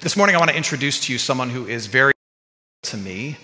This 0.00 0.16
morning, 0.16 0.36
I 0.36 0.38
want 0.38 0.50
to 0.50 0.56
introduce 0.56 1.00
to 1.06 1.12
you 1.12 1.18
someone 1.18 1.48
who 1.48 1.66
is 1.66 1.86
very 1.86 2.12
to 2.82 2.96
me, 2.96 3.38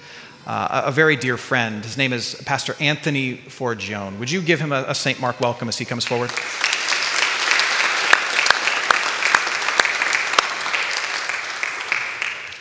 uh, 0.46 0.82
a 0.86 0.92
very 0.92 1.16
dear 1.16 1.38
friend. 1.38 1.82
His 1.82 1.96
name 1.96 2.12
is 2.12 2.34
Pastor 2.44 2.74
Anthony 2.80 3.36
Forgione. 3.36 4.18
Would 4.18 4.30
you 4.30 4.42
give 4.42 4.60
him 4.60 4.72
a, 4.72 4.84
a 4.88 4.94
St. 4.94 5.18
Mark 5.20 5.40
welcome 5.40 5.68
as 5.68 5.78
he 5.78 5.86
comes 5.86 6.04
forward? 6.04 6.30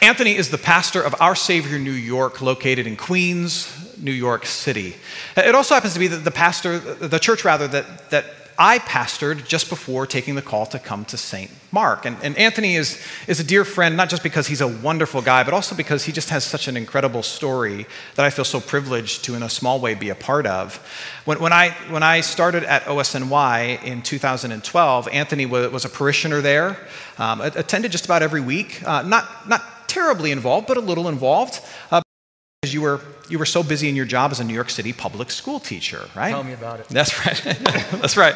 Anthony 0.01 0.37
is 0.37 0.49
the 0.49 0.57
pastor 0.57 1.01
of 1.01 1.13
Our 1.19 1.35
Savior 1.35 1.77
New 1.77 1.91
York, 1.91 2.41
located 2.41 2.87
in 2.87 2.95
Queens, 2.95 3.97
New 3.97 4.13
York 4.13 4.45
City. 4.45 4.95
It 5.35 5.55
also 5.55 5.73
happens 5.73 5.93
to 5.93 5.99
be 5.99 6.07
the 6.07 6.31
pastor, 6.31 6.79
the 6.79 7.19
church 7.19 7.43
rather, 7.43 7.67
that, 7.67 8.09
that 8.11 8.25
I 8.61 8.79
pastored 8.79 9.47
just 9.47 9.69
before 9.69 10.05
taking 10.05 10.35
the 10.35 10.41
call 10.41 10.65
to 10.65 10.79
come 10.79 11.05
to 11.05 11.17
St. 11.17 11.49
Mark. 11.71 12.05
And, 12.05 12.17
and, 12.21 12.37
Anthony 12.37 12.75
is, 12.75 13.01
is 13.25 13.39
a 13.39 13.43
dear 13.43 13.63
friend, 13.63 13.95
not 13.95 14.09
just 14.09 14.21
because 14.21 14.47
he's 14.47 14.59
a 14.59 14.67
wonderful 14.67 15.21
guy, 15.21 15.43
but 15.43 15.53
also 15.53 15.75
because 15.75 16.03
he 16.03 16.11
just 16.11 16.29
has 16.29 16.43
such 16.43 16.67
an 16.67 16.75
incredible 16.75 17.23
story 17.23 17.85
that 18.15 18.25
I 18.25 18.29
feel 18.29 18.43
so 18.43 18.59
privileged 18.59 19.23
to, 19.25 19.35
in 19.35 19.43
a 19.43 19.49
small 19.49 19.79
way, 19.79 19.93
be 19.93 20.09
a 20.09 20.15
part 20.15 20.45
of. 20.45 20.75
When, 21.23 21.39
when, 21.39 21.53
I, 21.53 21.69
when 21.89 22.03
I 22.03 22.19
started 22.19 22.65
at 22.65 22.83
OSNY 22.83 23.81
in 23.81 24.01
2012, 24.01 25.07
Anthony 25.07 25.45
was, 25.45 25.71
was 25.71 25.85
a 25.85 25.89
parishioner 25.89 26.41
there, 26.41 26.77
um, 27.17 27.39
attended 27.39 27.93
just 27.93 28.03
about 28.03 28.21
every 28.23 28.41
week, 28.41 28.85
uh, 28.85 29.03
not, 29.03 29.47
not 29.47 29.87
terribly 29.87 30.31
involved, 30.31 30.67
but 30.67 30.75
a 30.75 30.81
little 30.81 31.07
involved. 31.07 31.61
Uh, 31.91 32.01
because 32.61 32.73
you 32.73 32.81
were, 32.81 32.99
you 33.29 33.37
were 33.37 33.45
so 33.45 33.63
busy 33.63 33.87
in 33.87 33.95
your 33.95 34.05
job 34.05 34.31
as 34.31 34.39
a 34.39 34.43
New 34.43 34.53
York 34.53 34.69
City 34.69 34.91
public 34.91 35.31
school 35.31 35.59
teacher, 35.59 36.09
right? 36.15 36.31
Tell 36.31 36.43
me 36.43 36.53
about 36.53 36.79
it. 36.79 36.87
That's 36.89 37.25
right. 37.25 37.41
That's 38.01 38.17
right. 38.17 38.35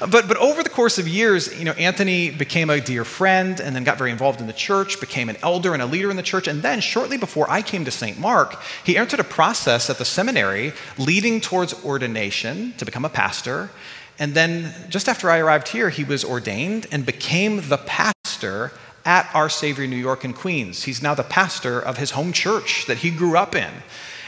But, 0.00 0.28
but 0.28 0.36
over 0.38 0.62
the 0.62 0.70
course 0.70 0.98
of 0.98 1.06
years, 1.06 1.56
you 1.58 1.64
know, 1.64 1.72
Anthony 1.72 2.30
became 2.30 2.70
a 2.70 2.80
dear 2.80 3.04
friend 3.04 3.60
and 3.60 3.76
then 3.76 3.84
got 3.84 3.98
very 3.98 4.10
involved 4.10 4.40
in 4.40 4.46
the 4.46 4.52
church, 4.52 4.98
became 5.00 5.28
an 5.28 5.36
elder 5.42 5.74
and 5.74 5.82
a 5.82 5.86
leader 5.86 6.10
in 6.10 6.16
the 6.16 6.22
church. 6.22 6.48
And 6.48 6.62
then, 6.62 6.80
shortly 6.80 7.18
before 7.18 7.48
I 7.50 7.62
came 7.62 7.84
to 7.84 7.90
St. 7.90 8.18
Mark, 8.18 8.60
he 8.84 8.96
entered 8.96 9.20
a 9.20 9.24
process 9.24 9.90
at 9.90 9.98
the 9.98 10.04
seminary 10.04 10.72
leading 10.98 11.40
towards 11.40 11.84
ordination 11.84 12.72
to 12.78 12.84
become 12.84 13.04
a 13.04 13.10
pastor. 13.10 13.70
And 14.18 14.34
then, 14.34 14.72
just 14.88 15.08
after 15.08 15.30
I 15.30 15.38
arrived 15.38 15.68
here, 15.68 15.90
he 15.90 16.04
was 16.04 16.24
ordained 16.24 16.86
and 16.90 17.04
became 17.04 17.68
the 17.68 17.78
pastor 17.78 18.72
at 19.04 19.28
Our 19.34 19.48
Savior 19.48 19.86
New 19.86 19.96
York 19.96 20.24
and 20.24 20.34
Queens. 20.34 20.84
He's 20.84 21.02
now 21.02 21.14
the 21.14 21.22
pastor 21.22 21.78
of 21.78 21.98
his 21.98 22.12
home 22.12 22.32
church 22.32 22.86
that 22.86 22.98
he 22.98 23.10
grew 23.10 23.36
up 23.36 23.54
in. 23.54 23.70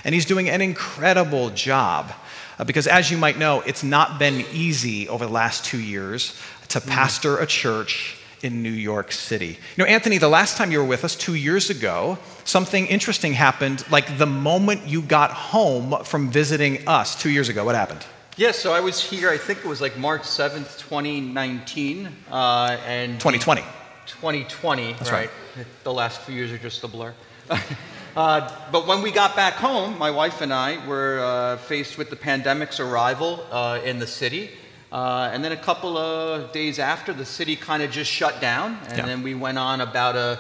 And 0.06 0.14
he's 0.14 0.24
doing 0.24 0.48
an 0.48 0.60
incredible 0.60 1.50
job. 1.50 2.12
Uh, 2.60 2.64
because 2.64 2.86
as 2.86 3.10
you 3.10 3.18
might 3.18 3.38
know, 3.38 3.60
it's 3.62 3.82
not 3.82 4.20
been 4.20 4.46
easy 4.52 5.08
over 5.08 5.26
the 5.26 5.32
last 5.32 5.64
two 5.64 5.80
years 5.80 6.40
to 6.68 6.80
mm. 6.80 6.88
pastor 6.88 7.38
a 7.38 7.46
church 7.46 8.16
in 8.40 8.62
New 8.62 8.70
York 8.70 9.10
City. 9.10 9.58
You 9.76 9.84
know, 9.84 9.86
Anthony, 9.86 10.18
the 10.18 10.28
last 10.28 10.56
time 10.56 10.70
you 10.70 10.78
were 10.78 10.84
with 10.84 11.04
us, 11.04 11.16
two 11.16 11.34
years 11.34 11.70
ago, 11.70 12.18
something 12.44 12.86
interesting 12.86 13.32
happened. 13.32 13.84
Like 13.90 14.16
the 14.16 14.26
moment 14.26 14.86
you 14.86 15.02
got 15.02 15.32
home 15.32 16.04
from 16.04 16.30
visiting 16.30 16.86
us 16.86 17.20
two 17.20 17.30
years 17.30 17.48
ago, 17.48 17.64
what 17.64 17.74
happened? 17.74 18.06
Yeah, 18.36 18.52
so 18.52 18.72
I 18.72 18.80
was 18.80 19.02
here, 19.02 19.30
I 19.30 19.38
think 19.38 19.58
it 19.60 19.64
was 19.64 19.80
like 19.80 19.98
March 19.98 20.22
7th, 20.22 20.78
2019. 20.78 22.08
Uh, 22.30 22.78
and 22.86 23.14
2020. 23.14 23.62
2020, 24.06 24.92
That's 24.92 25.10
right? 25.10 25.30
right. 25.56 25.66
The 25.82 25.92
last 25.92 26.20
few 26.20 26.36
years 26.36 26.52
are 26.52 26.58
just 26.58 26.84
a 26.84 26.88
blur. 26.88 27.12
uh, 28.16 28.50
but 28.72 28.86
when 28.86 29.02
we 29.02 29.10
got 29.10 29.36
back 29.36 29.54
home, 29.54 29.98
my 29.98 30.10
wife 30.10 30.40
and 30.40 30.52
I 30.52 30.84
were 30.86 31.20
uh, 31.20 31.56
faced 31.58 31.98
with 31.98 32.08
the 32.08 32.16
pandemic's 32.16 32.80
arrival 32.80 33.44
uh, 33.50 33.78
in 33.84 33.98
the 33.98 34.06
city. 34.06 34.50
Uh, 34.90 35.30
and 35.32 35.44
then 35.44 35.52
a 35.52 35.56
couple 35.56 35.98
of 35.98 36.50
days 36.50 36.78
after, 36.78 37.12
the 37.12 37.26
city 37.26 37.56
kind 37.56 37.82
of 37.82 37.90
just 37.90 38.10
shut 38.10 38.40
down. 38.40 38.78
And 38.88 38.98
yeah. 38.98 39.06
then 39.06 39.22
we 39.22 39.34
went 39.34 39.58
on 39.58 39.82
about 39.82 40.16
a 40.16 40.38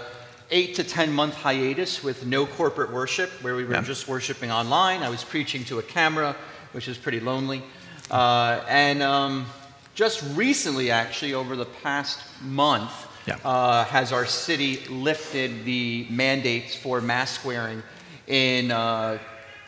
eight 0.50 0.76
to 0.76 0.84
10 0.84 1.12
month 1.12 1.34
hiatus 1.34 2.02
with 2.02 2.24
no 2.24 2.46
corporate 2.46 2.92
worship, 2.92 3.30
where 3.42 3.54
we 3.54 3.64
were 3.64 3.74
yeah. 3.74 3.82
just 3.82 4.08
worshiping 4.08 4.50
online. 4.50 5.02
I 5.02 5.10
was 5.10 5.22
preaching 5.22 5.64
to 5.64 5.78
a 5.78 5.82
camera, 5.82 6.34
which 6.72 6.88
is 6.88 6.96
pretty 6.96 7.20
lonely. 7.20 7.62
Uh, 8.10 8.64
and 8.68 9.02
um, 9.02 9.46
just 9.94 10.22
recently, 10.34 10.90
actually, 10.90 11.34
over 11.34 11.56
the 11.56 11.66
past 11.66 12.20
month, 12.40 13.05
yeah. 13.26 13.36
uh, 13.44 13.84
has 13.84 14.12
our 14.12 14.26
city 14.26 14.78
lifted 14.88 15.64
the 15.64 16.06
mandates 16.10 16.74
for 16.76 17.00
mask 17.00 17.44
wearing 17.44 17.82
in 18.26 18.70
uh, 18.70 19.18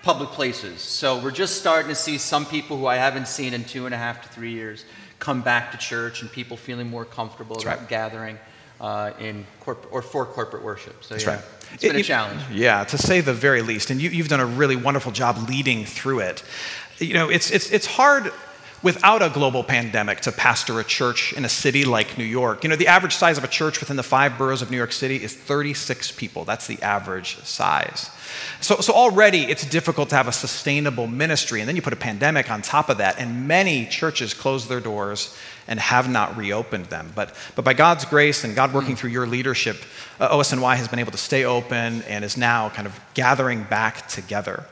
public 0.03 0.31
places. 0.31 0.81
So 0.81 1.19
we're 1.19 1.31
just 1.31 1.59
starting 1.59 1.89
to 1.89 1.95
see 1.95 2.19
some 2.19 2.47
people 2.47 2.79
who 2.79 2.87
I 2.87 2.97
haven't 2.97 3.29
seen 3.29 3.55
in 3.55 3.65
two 3.65 3.87
and 3.87 3.95
a 3.95 3.99
half 3.99 4.23
to 4.23 4.29
three 4.29 4.53
years 4.53 4.85
come 5.19 5.43
back 5.43 5.73
to 5.73 5.79
church 5.79 6.23
and 6.23 6.31
people 6.31 6.57
feeling 6.57 6.89
more 6.89 7.05
comfortable 7.05 7.57
That's 7.57 7.65
about 7.65 7.79
right. 7.81 7.89
gathering 7.89 8.39
uh, 8.81 9.13
in 9.19 9.45
corp- 9.61 9.89
or 9.91 10.03
for 10.03 10.25
corporate 10.25 10.63
worship. 10.63 11.03
So 11.03 11.15
That's 11.15 11.25
yeah, 11.25 11.35
right. 11.35 11.45
it's 11.75 11.83
been 11.83 11.97
it, 11.97 12.01
a 12.01 12.05
challenge. 12.05 12.41
Yeah, 12.53 12.85
to 12.85 12.99
say 12.99 13.21
the 13.21 13.35
very 13.35 13.63
least. 13.63 13.91
And 13.91 14.01
you, 14.01 14.11
you've 14.11 14.29
done 14.29 14.41
a 14.41 14.47
really 14.47 14.77
wonderful 14.77 15.11
job 15.13 15.49
leading 15.49 15.85
through 15.85 16.21
it. 16.21 16.45
You 16.99 17.15
know, 17.15 17.29
it's, 17.29 17.51
it's, 17.51 17.71
it's 17.71 17.87
hard 17.87 18.33
without 18.83 19.23
a 19.23 19.29
global 19.29 19.65
pandemic 19.65 20.21
to 20.21 20.33
pastor 20.33 20.79
a 20.79 20.85
church 20.85 21.33
in 21.33 21.45
a 21.45 21.49
city 21.49 21.85
like 21.85 22.17
New 22.17 22.25
York. 22.25 22.63
You 22.63 22.71
know, 22.71 22.77
the 22.77 22.87
average 22.87 23.15
size 23.15 23.39
of 23.39 23.45
a 23.45 23.49
church 23.49 23.81
within 23.81 23.97
the 23.97 24.03
five 24.03 24.39
boroughs 24.39 24.63
of 24.63 24.71
New 24.71 24.77
York 24.77 24.93
City 24.93 25.17
is 25.17 25.35
36 25.35 26.13
people. 26.13 26.45
That's 26.45 26.67
the 26.67 26.81
average 26.83 27.39
size. 27.45 28.11
So, 28.61 28.77
so 28.77 28.93
already 28.93 29.43
it's 29.45 29.67
difficult 29.67 30.11
to 30.11 30.17
have 30.17 30.29
a 30.29 30.33
sustainable 30.33 31.07
ministry. 31.07 31.61
And 31.61 31.69
then 31.69 31.77
you 31.77 31.83
put 31.83 31.93
a 31.93 31.97
pandemic 31.97 32.51
on 32.51 32.63
top 32.63 32.89
of 32.89 32.99
that, 32.99 33.19
and 33.19 33.49
many 33.49 33.87
churches 33.87 34.35
close 34.35 34.69
their 34.69 34.81
doors 34.81 35.37
and 35.69 35.79
have 35.79 36.09
not 36.09 36.37
reopened 36.37 36.87
them. 36.87 37.13
But, 37.15 37.35
but 37.55 37.65
by 37.65 37.75
God's 37.75 38.05
grace 38.05 38.43
and 38.43 38.57
God 38.57 38.73
working 38.75 38.97
through 38.97 39.11
your 39.11 39.27
leadership, 39.27 39.77
uh, 40.19 40.35
OSNY 40.37 40.77
has 40.77 40.89
been 40.89 40.99
able 40.99 41.13
to 41.13 41.19
stay 41.19 41.45
open 41.45 42.03
and 42.03 42.25
is 42.25 42.37
now 42.37 42.71
kind 42.71 42.87
of 42.87 42.99
gathering 43.15 43.63
back 43.65 44.09
together. 44.09 44.65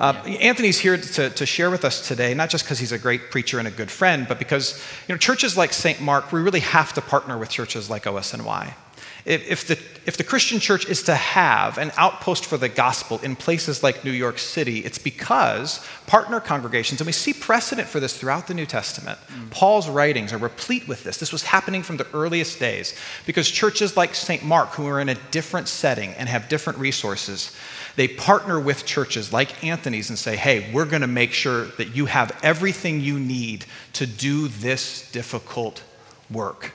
Uh, 0.00 0.14
yeah. 0.24 0.32
Anthony's 0.34 0.78
here 0.78 0.96
to, 0.96 1.28
to 1.30 1.44
share 1.44 1.70
with 1.70 1.84
us 1.84 2.06
today, 2.06 2.32
not 2.32 2.48
just 2.48 2.64
because 2.64 2.78
he's 2.78 2.92
a 2.92 2.98
great 2.98 3.30
preacher 3.30 3.58
and 3.58 3.68
a 3.68 3.72
good 3.72 3.90
friend, 3.90 4.26
but 4.28 4.38
because 4.38 4.82
you 5.08 5.14
know, 5.14 5.18
churches 5.18 5.56
like 5.56 5.72
St. 5.72 6.00
Mark, 6.00 6.32
we 6.32 6.40
really 6.40 6.60
have 6.60 6.92
to 6.94 7.00
partner 7.00 7.36
with 7.36 7.50
churches 7.50 7.90
like 7.90 8.04
OSNY. 8.04 8.74
If, 9.24 9.50
if, 9.50 9.66
the, 9.66 9.78
if 10.04 10.18
the 10.18 10.24
Christian 10.24 10.60
church 10.60 10.86
is 10.86 11.02
to 11.04 11.14
have 11.14 11.78
an 11.78 11.92
outpost 11.96 12.44
for 12.44 12.58
the 12.58 12.68
gospel 12.68 13.18
in 13.22 13.36
places 13.36 13.82
like 13.82 14.04
New 14.04 14.10
York 14.10 14.38
City, 14.38 14.80
it's 14.80 14.98
because 14.98 15.82
partner 16.06 16.40
congregations, 16.40 17.00
and 17.00 17.06
we 17.06 17.12
see 17.12 17.32
precedent 17.32 17.88
for 17.88 18.00
this 18.00 18.14
throughout 18.14 18.46
the 18.46 18.52
New 18.52 18.66
Testament. 18.66 19.18
Mm. 19.28 19.50
Paul's 19.50 19.88
writings 19.88 20.34
are 20.34 20.38
replete 20.38 20.86
with 20.86 21.04
this. 21.04 21.16
This 21.16 21.32
was 21.32 21.42
happening 21.44 21.82
from 21.82 21.96
the 21.96 22.06
earliest 22.12 22.60
days 22.60 22.94
because 23.24 23.50
churches 23.50 23.96
like 23.96 24.14
St. 24.14 24.44
Mark, 24.44 24.70
who 24.70 24.86
are 24.86 25.00
in 25.00 25.08
a 25.08 25.14
different 25.30 25.68
setting 25.68 26.10
and 26.12 26.28
have 26.28 26.50
different 26.50 26.78
resources, 26.78 27.56
they 27.96 28.08
partner 28.08 28.60
with 28.60 28.84
churches 28.84 29.32
like 29.32 29.64
Anthony's 29.64 30.10
and 30.10 30.18
say, 30.18 30.36
hey, 30.36 30.70
we're 30.70 30.84
going 30.84 31.00
to 31.00 31.08
make 31.08 31.32
sure 31.32 31.64
that 31.78 31.96
you 31.96 32.06
have 32.06 32.38
everything 32.42 33.00
you 33.00 33.18
need 33.18 33.64
to 33.94 34.06
do 34.06 34.48
this 34.48 35.10
difficult 35.12 35.82
work. 36.30 36.72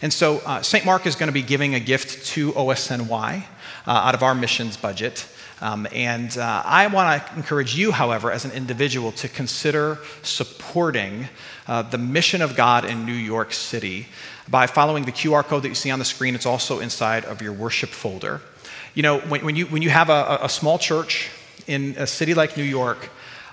And 0.00 0.12
so 0.12 0.38
uh, 0.38 0.62
St. 0.62 0.84
Mark 0.84 1.06
is 1.06 1.14
going 1.14 1.28
to 1.28 1.32
be 1.32 1.42
giving 1.42 1.74
a 1.74 1.80
gift 1.80 2.26
to 2.28 2.52
OSNY 2.52 3.44
uh, 3.86 3.90
out 3.90 4.14
of 4.14 4.22
our 4.22 4.34
missions 4.34 4.76
budget. 4.76 5.26
Um, 5.60 5.86
and 5.92 6.36
uh, 6.36 6.62
I 6.64 6.88
want 6.88 7.24
to 7.24 7.36
encourage 7.36 7.76
you, 7.76 7.92
however, 7.92 8.32
as 8.32 8.44
an 8.44 8.50
individual, 8.50 9.12
to 9.12 9.28
consider 9.28 9.98
supporting 10.22 11.28
uh, 11.68 11.82
the 11.82 11.98
mission 11.98 12.42
of 12.42 12.56
God 12.56 12.84
in 12.84 13.06
New 13.06 13.12
York 13.12 13.52
City 13.52 14.08
by 14.48 14.66
following 14.66 15.04
the 15.04 15.12
QR 15.12 15.44
code 15.44 15.62
that 15.62 15.68
you 15.68 15.76
see 15.76 15.90
on 15.90 16.00
the 16.00 16.04
screen. 16.04 16.34
It's 16.34 16.46
also 16.46 16.80
inside 16.80 17.24
of 17.24 17.40
your 17.40 17.52
worship 17.52 17.90
folder. 17.90 18.40
You 18.94 19.04
know, 19.04 19.20
when, 19.20 19.44
when 19.44 19.56
you, 19.56 19.66
when 19.66 19.82
you 19.82 19.90
have 19.90 20.10
a, 20.10 20.40
a 20.42 20.48
small 20.48 20.78
church 20.78 21.30
in 21.68 21.94
a 21.96 22.06
city 22.08 22.34
like 22.34 22.56
New 22.56 22.64
York, 22.64 23.08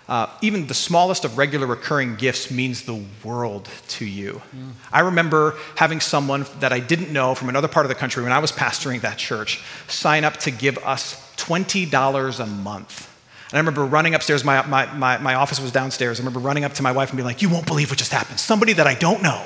uh, 0.09 0.27
even 0.41 0.65
the 0.65 0.73
smallest 0.73 1.23
of 1.23 1.37
regular 1.37 1.67
recurring 1.67 2.15
gifts 2.15 2.49
means 2.49 2.81
the 2.81 2.99
world 3.23 3.69
to 3.87 4.05
you. 4.05 4.41
Mm. 4.55 4.71
I 4.91 5.01
remember 5.01 5.55
having 5.75 5.99
someone 5.99 6.47
that 6.61 6.73
I 6.73 6.79
didn't 6.79 7.13
know 7.13 7.35
from 7.35 7.47
another 7.47 7.67
part 7.67 7.85
of 7.85 7.89
the 7.89 7.95
country 7.95 8.23
when 8.23 8.31
I 8.31 8.39
was 8.39 8.51
pastoring 8.51 9.01
that 9.01 9.19
church 9.19 9.61
sign 9.87 10.23
up 10.23 10.37
to 10.37 10.51
give 10.51 10.79
us 10.79 11.15
$20 11.37 12.39
a 12.39 12.45
month. 12.47 13.05
And 13.51 13.57
I 13.57 13.59
remember 13.59 13.85
running 13.85 14.15
upstairs, 14.15 14.43
my, 14.43 14.65
my, 14.65 14.91
my, 14.93 15.19
my 15.19 15.35
office 15.35 15.59
was 15.59 15.71
downstairs. 15.71 16.19
I 16.19 16.21
remember 16.21 16.39
running 16.39 16.63
up 16.63 16.73
to 16.73 16.83
my 16.83 16.91
wife 16.91 17.09
and 17.09 17.17
being 17.17 17.27
like, 17.27 17.43
You 17.43 17.49
won't 17.49 17.67
believe 17.67 17.91
what 17.91 17.99
just 17.99 18.11
happened. 18.11 18.39
Somebody 18.39 18.73
that 18.73 18.87
I 18.87 18.95
don't 18.95 19.21
know 19.21 19.43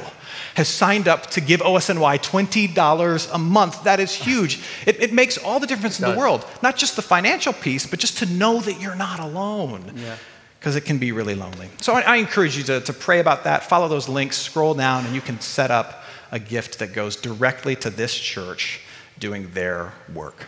has 0.56 0.70
signed 0.70 1.10
up 1.10 1.28
to 1.32 1.42
give 1.42 1.62
OSNY 1.62 2.20
$20 2.20 3.34
a 3.34 3.38
month. 3.38 3.84
That 3.84 4.00
is 4.00 4.14
huge. 4.14 4.62
It, 4.86 5.02
it 5.02 5.14
makes 5.14 5.38
all 5.38 5.60
the 5.60 5.68
difference 5.68 6.00
in 6.00 6.10
the 6.10 6.18
world. 6.18 6.46
Not 6.62 6.78
just 6.78 6.96
the 6.96 7.02
financial 7.02 7.54
piece, 7.54 7.86
but 7.86 8.00
just 8.00 8.18
to 8.20 8.26
know 8.26 8.60
that 8.62 8.80
you're 8.80 8.96
not 8.96 9.20
alone. 9.20 9.94
Yeah 9.96 10.16
because 10.64 10.78
it 10.78 10.86
can 10.86 10.98
be 10.98 11.12
really 11.12 11.36
lonely. 11.36 11.68
So 11.82 11.92
I, 11.92 12.02
I 12.04 12.16
encourage 12.16 12.56
you 12.56 12.64
to, 12.64 12.80
to 12.80 12.94
pray 12.94 13.20
about 13.20 13.44
that. 13.44 13.66
Follow 13.66 13.90
those 13.90 14.08
links, 14.08 14.38
scroll 14.38 14.74
down, 14.74 15.06
and 15.06 15.14
you 15.14 15.20
can 15.20 15.42
set 15.42 15.72
up 15.72 16.06
a 16.32 16.40
gift 16.40 16.80
that 16.80 16.94
goes 16.94 17.18
directly 17.18 17.76
to 17.76 17.90
this 17.90 18.18
church 18.18 18.80
doing 19.20 19.52
their 19.52 19.92
work. 20.14 20.46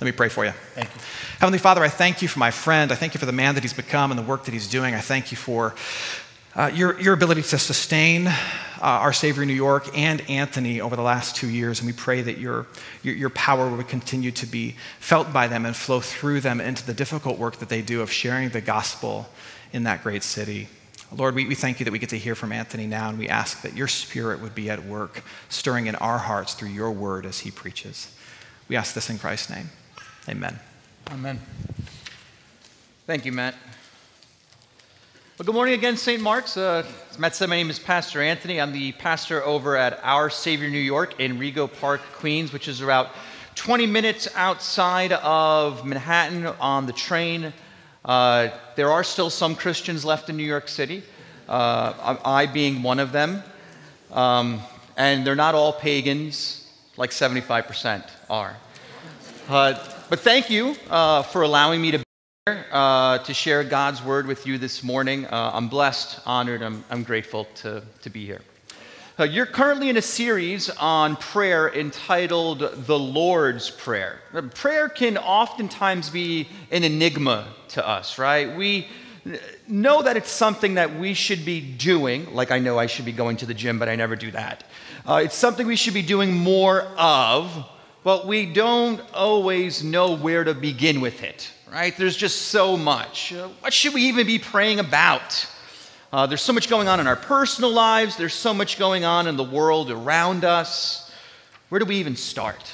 Let 0.00 0.06
me 0.06 0.10
pray 0.10 0.30
for 0.30 0.44
you. 0.44 0.50
Thank 0.74 0.88
you. 0.92 1.00
Heavenly 1.38 1.60
Father, 1.60 1.80
I 1.84 1.88
thank 1.88 2.22
you 2.22 2.26
for 2.26 2.40
my 2.40 2.50
friend. 2.50 2.90
I 2.90 2.96
thank 2.96 3.14
you 3.14 3.20
for 3.20 3.26
the 3.26 3.30
man 3.30 3.54
that 3.54 3.62
he's 3.62 3.72
become 3.72 4.10
and 4.10 4.18
the 4.18 4.24
work 4.24 4.46
that 4.46 4.52
he's 4.52 4.66
doing. 4.66 4.96
I 4.96 5.00
thank 5.00 5.30
you 5.30 5.36
for 5.36 5.76
uh, 6.54 6.70
your, 6.74 7.00
your 7.00 7.14
ability 7.14 7.42
to 7.42 7.58
sustain 7.58 8.26
uh, 8.26 8.32
our 8.80 9.12
Savior 9.12 9.44
New 9.44 9.52
York 9.52 9.96
and 9.96 10.20
Anthony 10.28 10.80
over 10.80 10.96
the 10.96 11.02
last 11.02 11.36
two 11.36 11.48
years. 11.48 11.80
And 11.80 11.86
we 11.86 11.92
pray 11.92 12.22
that 12.22 12.38
your, 12.38 12.66
your, 13.02 13.14
your 13.14 13.30
power 13.30 13.68
would 13.68 13.88
continue 13.88 14.30
to 14.32 14.46
be 14.46 14.76
felt 14.98 15.32
by 15.32 15.46
them 15.46 15.66
and 15.66 15.76
flow 15.76 16.00
through 16.00 16.40
them 16.40 16.60
into 16.60 16.84
the 16.84 16.94
difficult 16.94 17.38
work 17.38 17.56
that 17.56 17.68
they 17.68 17.82
do 17.82 18.00
of 18.00 18.10
sharing 18.10 18.48
the 18.48 18.60
gospel 18.60 19.28
in 19.72 19.84
that 19.84 20.02
great 20.02 20.22
city. 20.22 20.68
Lord, 21.12 21.34
we, 21.34 21.46
we 21.46 21.54
thank 21.54 21.80
you 21.80 21.84
that 21.84 21.92
we 21.92 21.98
get 21.98 22.10
to 22.10 22.18
hear 22.18 22.34
from 22.34 22.52
Anthony 22.52 22.86
now, 22.86 23.08
and 23.08 23.18
we 23.18 23.28
ask 23.28 23.62
that 23.62 23.76
your 23.76 23.88
spirit 23.88 24.40
would 24.40 24.54
be 24.54 24.70
at 24.70 24.84
work, 24.84 25.24
stirring 25.48 25.86
in 25.86 25.96
our 25.96 26.18
hearts 26.18 26.54
through 26.54 26.68
your 26.68 26.92
word 26.92 27.26
as 27.26 27.40
he 27.40 27.50
preaches. 27.50 28.16
We 28.68 28.76
ask 28.76 28.94
this 28.94 29.10
in 29.10 29.18
Christ's 29.18 29.50
name. 29.50 29.70
Amen. 30.28 30.58
Amen. 31.10 31.40
Thank 33.06 33.24
you, 33.24 33.32
Matt. 33.32 33.56
Well, 35.40 35.46
good 35.46 35.54
morning 35.54 35.72
again, 35.72 35.96
St. 35.96 36.20
Mark's. 36.20 36.58
Uh, 36.58 36.84
as 37.10 37.18
Matt 37.18 37.34
said, 37.34 37.48
my 37.48 37.56
name 37.56 37.70
is 37.70 37.78
Pastor 37.78 38.20
Anthony. 38.20 38.60
I'm 38.60 38.74
the 38.74 38.92
pastor 38.92 39.42
over 39.42 39.74
at 39.74 39.98
Our 40.02 40.28
Savior 40.28 40.68
New 40.68 40.76
York 40.76 41.18
in 41.18 41.38
Rego 41.38 41.66
Park, 41.80 42.02
Queens, 42.12 42.52
which 42.52 42.68
is 42.68 42.82
about 42.82 43.08
20 43.54 43.86
minutes 43.86 44.28
outside 44.34 45.12
of 45.12 45.86
Manhattan 45.86 46.44
on 46.44 46.84
the 46.84 46.92
train. 46.92 47.54
Uh, 48.04 48.48
there 48.76 48.92
are 48.92 49.02
still 49.02 49.30
some 49.30 49.56
Christians 49.56 50.04
left 50.04 50.28
in 50.28 50.36
New 50.36 50.44
York 50.44 50.68
City, 50.68 51.02
uh, 51.48 52.18
I 52.22 52.44
being 52.44 52.82
one 52.82 52.98
of 52.98 53.10
them. 53.10 53.42
Um, 54.12 54.60
and 54.98 55.26
they're 55.26 55.34
not 55.34 55.54
all 55.54 55.72
pagans, 55.72 56.70
like 56.98 57.12
75% 57.12 58.06
are. 58.28 58.58
Uh, 59.48 59.72
but 60.10 60.20
thank 60.20 60.50
you 60.50 60.76
uh, 60.90 61.22
for 61.22 61.40
allowing 61.40 61.80
me 61.80 61.92
to 61.92 62.09
uh, 62.46 63.18
to 63.18 63.34
share 63.34 63.62
God's 63.62 64.02
word 64.02 64.26
with 64.26 64.46
you 64.46 64.58
this 64.58 64.82
morning. 64.82 65.26
Uh, 65.26 65.50
I'm 65.54 65.68
blessed, 65.68 66.20
honored, 66.26 66.62
I'm, 66.62 66.84
I'm 66.90 67.02
grateful 67.02 67.44
to, 67.56 67.82
to 68.02 68.10
be 68.10 68.24
here. 68.24 68.40
Uh, 69.18 69.24
you're 69.24 69.46
currently 69.46 69.90
in 69.90 69.96
a 69.96 70.02
series 70.02 70.70
on 70.70 71.16
prayer 71.16 71.72
entitled 71.72 72.60
The 72.86 72.98
Lord's 72.98 73.70
Prayer. 73.70 74.20
Uh, 74.32 74.42
prayer 74.42 74.88
can 74.88 75.18
oftentimes 75.18 76.08
be 76.08 76.48
an 76.70 76.82
enigma 76.82 77.46
to 77.68 77.86
us, 77.86 78.18
right? 78.18 78.56
We 78.56 78.88
know 79.68 80.02
that 80.02 80.16
it's 80.16 80.30
something 80.30 80.74
that 80.74 80.98
we 80.98 81.12
should 81.12 81.44
be 81.44 81.60
doing, 81.60 82.34
like 82.34 82.50
I 82.50 82.58
know 82.58 82.78
I 82.78 82.86
should 82.86 83.04
be 83.04 83.12
going 83.12 83.36
to 83.38 83.46
the 83.46 83.54
gym, 83.54 83.78
but 83.78 83.88
I 83.88 83.96
never 83.96 84.16
do 84.16 84.30
that. 84.30 84.64
Uh, 85.06 85.20
it's 85.22 85.36
something 85.36 85.66
we 85.66 85.76
should 85.76 85.94
be 85.94 86.02
doing 86.02 86.32
more 86.32 86.82
of, 86.96 87.66
but 88.02 88.26
we 88.26 88.46
don't 88.46 89.02
always 89.12 89.84
know 89.84 90.16
where 90.16 90.42
to 90.42 90.54
begin 90.54 91.02
with 91.02 91.22
it 91.22 91.52
right? 91.70 91.96
There's 91.96 92.16
just 92.16 92.48
so 92.48 92.76
much. 92.76 93.32
Uh, 93.32 93.48
what 93.60 93.72
should 93.72 93.94
we 93.94 94.02
even 94.02 94.26
be 94.26 94.38
praying 94.38 94.80
about? 94.80 95.46
Uh, 96.12 96.26
there's 96.26 96.42
so 96.42 96.52
much 96.52 96.68
going 96.68 96.88
on 96.88 96.98
in 96.98 97.06
our 97.06 97.16
personal 97.16 97.70
lives, 97.70 98.16
there's 98.16 98.34
so 98.34 98.52
much 98.52 98.78
going 98.78 99.04
on 99.04 99.28
in 99.28 99.36
the 99.36 99.44
world 99.44 99.90
around 99.90 100.44
us. 100.44 101.10
Where 101.68 101.78
do 101.78 101.84
we 101.84 101.96
even 101.96 102.16
start? 102.16 102.70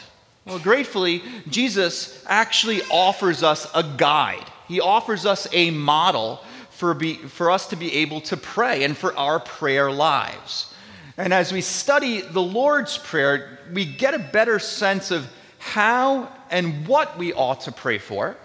Well, 0.47 0.59
gratefully, 0.59 1.23
Jesus 1.49 2.25
actually 2.27 2.81
offers 2.91 3.43
us 3.43 3.67
a 3.75 3.83
guide. 3.83 4.47
He 4.69 4.81
offers 4.81 5.27
us 5.27 5.47
a 5.53 5.71
model 5.71 6.41
for, 6.71 6.95
be, 6.95 7.15
for 7.15 7.51
us 7.51 7.67
to 7.69 7.77
be 7.77 7.93
able 7.97 8.21
to 8.23 8.37
pray 8.37 8.85
and 8.85 8.97
for 8.97 9.15
our 9.17 9.39
prayer 9.39 9.91
lives. 9.91 10.73
And 11.19 11.35
as 11.35 11.53
we 11.53 11.61
study 11.61 12.21
the 12.21 12.43
Lord's 12.43 12.97
Prayer, 12.97 13.59
we 13.73 13.85
get 13.85 14.15
a 14.15 14.19
better 14.19 14.59
sense 14.59 15.11
of 15.11 15.27
how 15.59 16.33
and 16.51 16.87
what 16.87 17.19
we 17.19 17.33
ought 17.33 17.63
to 17.63 17.73
pray 17.73 17.99
for 17.99 18.37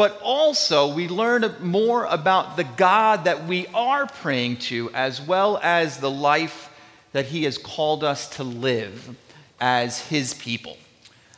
but 0.00 0.18
also 0.22 0.94
we 0.94 1.08
learn 1.08 1.44
more 1.60 2.06
about 2.06 2.56
the 2.56 2.64
God 2.64 3.24
that 3.24 3.46
we 3.46 3.66
are 3.74 4.06
praying 4.06 4.56
to, 4.56 4.90
as 4.94 5.20
well 5.20 5.60
as 5.62 5.98
the 5.98 6.10
life 6.10 6.70
that 7.12 7.26
He 7.26 7.44
has 7.44 7.58
called 7.58 8.02
us 8.02 8.26
to 8.36 8.42
live 8.42 9.14
as 9.60 10.00
His 10.00 10.32
people. 10.32 10.78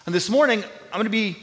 And 0.07 0.15
this 0.15 0.31
morning, 0.31 0.63
I'm 0.63 0.93
going 0.93 1.07
to 1.07 1.11
be 1.11 1.39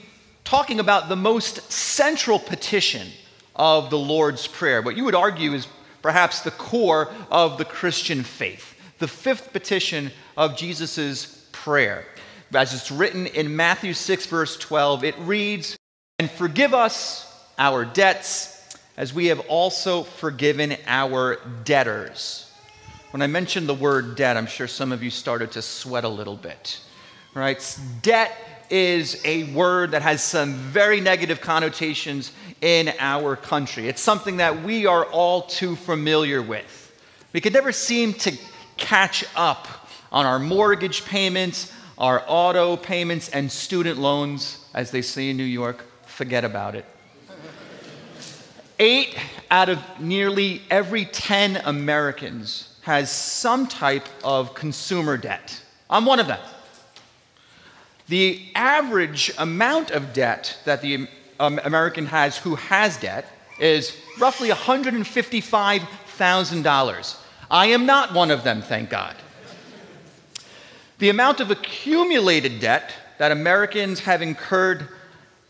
talking 0.45 0.79
about 0.79 1.09
the 1.09 1.17
most 1.17 1.69
central 1.69 2.39
petition 2.39 3.09
of 3.53 3.89
the 3.89 3.99
Lord's 3.99 4.47
Prayer, 4.47 4.81
what 4.81 4.95
you 4.95 5.03
would 5.03 5.13
argue 5.13 5.51
is 5.51 5.67
perhaps 6.01 6.39
the 6.39 6.51
core 6.51 7.11
of 7.29 7.57
the 7.57 7.65
Christian 7.65 8.23
faith, 8.23 8.79
the 8.99 9.09
fifth 9.09 9.51
petition 9.51 10.11
of 10.37 10.55
Jesus' 10.55 11.49
prayer. 11.51 12.05
As 12.53 12.73
it's 12.73 12.91
written 12.91 13.27
in 13.27 13.57
Matthew 13.57 13.93
6, 13.93 14.25
verse 14.27 14.57
12, 14.57 15.03
it 15.03 15.19
reads, 15.19 15.78
and 16.19 16.29
forgive 16.29 16.73
us 16.73 17.25
our 17.57 17.85
debts 17.85 18.77
as 18.97 19.13
we 19.13 19.27
have 19.27 19.39
also 19.47 20.03
forgiven 20.03 20.75
our 20.85 21.39
debtors. 21.63 22.51
When 23.11 23.21
I 23.21 23.27
mentioned 23.27 23.67
the 23.67 23.73
word 23.73 24.17
debt, 24.17 24.35
I'm 24.35 24.45
sure 24.45 24.67
some 24.67 24.91
of 24.91 25.01
you 25.01 25.09
started 25.09 25.53
to 25.53 25.61
sweat 25.61 26.03
a 26.03 26.09
little 26.09 26.35
bit. 26.35 26.81
Right? 27.33 27.79
Debt 28.01 28.35
is 28.69 29.21
a 29.23 29.51
word 29.53 29.91
that 29.91 30.01
has 30.01 30.21
some 30.21 30.55
very 30.55 30.99
negative 30.99 31.39
connotations 31.39 32.33
in 32.61 32.91
our 32.99 33.37
country. 33.37 33.87
It's 33.87 34.01
something 34.01 34.37
that 34.37 34.63
we 34.63 34.85
are 34.85 35.05
all 35.05 35.43
too 35.43 35.77
familiar 35.77 36.41
with. 36.41 36.93
We 37.31 37.39
could 37.39 37.53
never 37.53 37.71
seem 37.71 38.13
to 38.15 38.37
catch 38.75 39.23
up 39.35 39.67
on 40.11 40.25
our 40.25 40.37
mortgage 40.37 41.05
payments, 41.05 41.71
our 41.97 42.23
auto 42.27 42.75
payments, 42.75 43.29
and 43.29 43.49
student 43.49 43.97
loans, 43.97 44.65
as 44.73 44.91
they 44.91 45.01
say 45.01 45.29
in 45.29 45.37
New 45.37 45.43
York 45.43 45.85
forget 46.19 46.43
about 46.43 46.75
it. 46.75 46.83
Eight 48.77 49.17
out 49.49 49.69
of 49.69 49.79
nearly 50.01 50.61
every 50.69 51.05
10 51.05 51.61
Americans 51.63 52.75
has 52.81 53.09
some 53.09 53.67
type 53.67 54.05
of 54.21 54.53
consumer 54.53 55.15
debt. 55.15 55.63
I'm 55.89 56.05
one 56.05 56.19
of 56.19 56.27
them. 56.27 56.41
The 58.09 58.41
average 58.53 59.31
amount 59.37 59.91
of 59.91 60.11
debt 60.11 60.57
that 60.65 60.81
the 60.81 61.07
um, 61.39 61.57
American 61.63 62.05
has 62.07 62.37
who 62.37 62.55
has 62.55 62.97
debt 62.97 63.25
is 63.57 63.95
roughly 64.19 64.49
$155,000. 64.49 67.17
I 67.49 67.67
am 67.67 67.85
not 67.85 68.13
one 68.13 68.29
of 68.29 68.43
them, 68.43 68.61
thank 68.61 68.89
God. 68.89 69.15
The 70.97 71.07
amount 71.07 71.39
of 71.39 71.49
accumulated 71.49 72.59
debt 72.59 72.93
that 73.19 73.31
Americans 73.31 74.01
have 74.01 74.21
incurred 74.21 74.89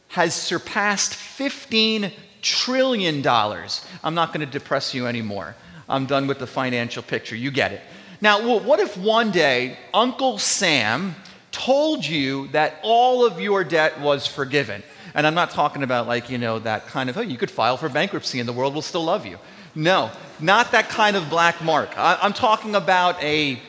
has 0.09 0.33
surpassed 0.35 1.13
$15 1.13 2.11
trillion. 2.41 3.25
I'm 3.25 4.15
not 4.15 4.33
going 4.33 4.45
to 4.45 4.51
depress 4.51 4.93
you 4.93 5.07
anymore. 5.07 5.55
I'm 5.87 6.05
done 6.05 6.27
with 6.27 6.39
the 6.39 6.47
financial 6.47 7.01
picture. 7.01 7.35
You 7.35 7.51
get 7.51 7.71
it. 7.71 7.81
Now, 8.21 8.59
what 8.59 8.79
if 8.79 8.97
one 8.97 9.31
day 9.31 9.77
Uncle 9.93 10.37
Sam 10.37 11.15
told 11.51 12.05
you 12.05 12.47
that 12.49 12.79
all 12.83 13.25
of 13.25 13.39
your 13.39 13.63
debt 13.63 13.99
was 14.01 14.27
forgiven? 14.27 14.83
And 15.13 15.25
I'm 15.25 15.33
not 15.35 15.51
talking 15.51 15.83
about 15.83 16.07
like, 16.07 16.29
you 16.29 16.37
know, 16.37 16.59
that 16.59 16.87
kind 16.87 17.09
of, 17.09 17.17
oh, 17.17 17.21
you 17.21 17.37
could 17.37 17.49
file 17.49 17.77
for 17.77 17.87
bankruptcy 17.89 18.39
and 18.39 18.49
the 18.49 18.53
world 18.53 18.75
will 18.75 18.81
still 18.81 19.03
love 19.03 19.25
you. 19.25 19.39
No, 19.75 20.11
not 20.39 20.71
that 20.71 20.89
kind 20.89 21.15
of 21.15 21.29
black 21.29 21.63
mark. 21.63 21.89
I'm 21.95 22.33
talking 22.33 22.75
about 22.75 23.21
a 23.23 23.59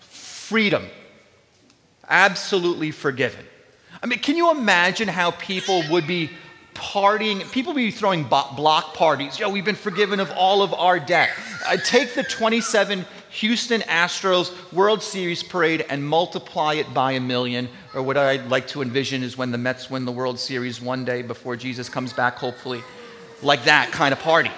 freedom, 0.00 0.86
absolutely 2.08 2.90
forgiven. 2.90 3.46
I 4.02 4.06
mean, 4.06 4.18
can 4.18 4.36
you 4.36 4.50
imagine 4.50 5.08
how 5.08 5.30
people 5.32 5.82
would 5.90 6.06
be 6.06 6.30
partying? 6.74 7.50
People 7.52 7.72
would 7.72 7.78
be 7.78 7.90
throwing 7.90 8.24
block 8.24 8.94
parties. 8.94 9.38
Yo, 9.38 9.48
we've 9.48 9.64
been 9.64 9.74
forgiven 9.74 10.20
of 10.20 10.30
all 10.32 10.62
of 10.62 10.74
our 10.74 10.98
debt. 10.98 11.30
Uh, 11.66 11.76
take 11.76 12.14
the 12.14 12.22
27 12.22 13.04
Houston 13.30 13.80
Astros 13.82 14.72
World 14.72 15.02
Series 15.02 15.42
parade 15.42 15.84
and 15.88 16.06
multiply 16.06 16.74
it 16.74 16.92
by 16.94 17.12
a 17.12 17.20
million. 17.20 17.68
Or 17.94 18.02
what 18.02 18.16
I'd 18.16 18.48
like 18.48 18.68
to 18.68 18.82
envision 18.82 19.22
is 19.22 19.36
when 19.36 19.50
the 19.50 19.58
Mets 19.58 19.90
win 19.90 20.04
the 20.04 20.12
World 20.12 20.38
Series 20.38 20.80
one 20.80 21.04
day 21.04 21.22
before 21.22 21.56
Jesus 21.56 21.88
comes 21.88 22.12
back, 22.12 22.36
hopefully. 22.36 22.82
Like 23.42 23.64
that 23.64 23.90
kind 23.90 24.12
of 24.12 24.20
party. 24.20 24.50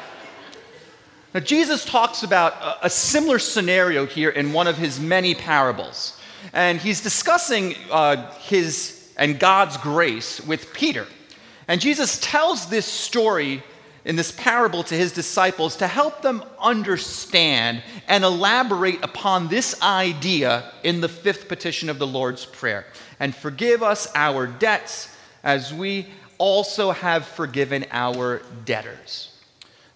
Now, 1.33 1.40
Jesus 1.40 1.85
talks 1.85 2.23
about 2.23 2.52
a, 2.55 2.87
a 2.87 2.90
similar 2.90 3.38
scenario 3.38 4.07
here 4.07 4.31
in 4.31 4.52
one 4.52 4.66
of 4.66 4.76
his 4.78 4.99
many 4.99 5.35
parables. 5.35 6.19
And 6.52 6.81
he's 6.81 7.00
discussing 7.00 7.75
uh, 7.90 8.31
his 8.40 8.95
and 9.16 9.38
God's 9.38 9.76
grace 9.76 10.40
with 10.40 10.73
Peter. 10.73 11.06
And 11.68 11.80
Jesus 11.80 12.20
tells 12.20 12.68
this 12.68 12.87
story 12.87 13.62
in 14.04 14.14
this 14.14 14.30
parable 14.30 14.85
to 14.85 14.94
his 14.94 15.12
disciples 15.12 15.76
to 15.76 15.87
help 15.88 16.23
them 16.23 16.44
understand 16.61 17.82
and 18.06 18.23
elaborate 18.23 19.02
upon 19.02 19.49
this 19.49 19.80
idea 19.82 20.73
in 20.85 21.00
the 21.00 21.08
fifth 21.08 21.49
petition 21.49 21.88
of 21.90 21.99
the 21.99 22.06
Lord's 22.06 22.46
Prayer. 22.46 22.87
And 23.18 23.35
forgive 23.35 23.82
us 23.82 24.08
our 24.14 24.46
debts 24.46 25.14
as 25.42 25.75
we 25.75 26.06
also 26.38 26.92
have 26.92 27.26
forgiven 27.26 27.85
our 27.90 28.42
debtors. 28.64 29.32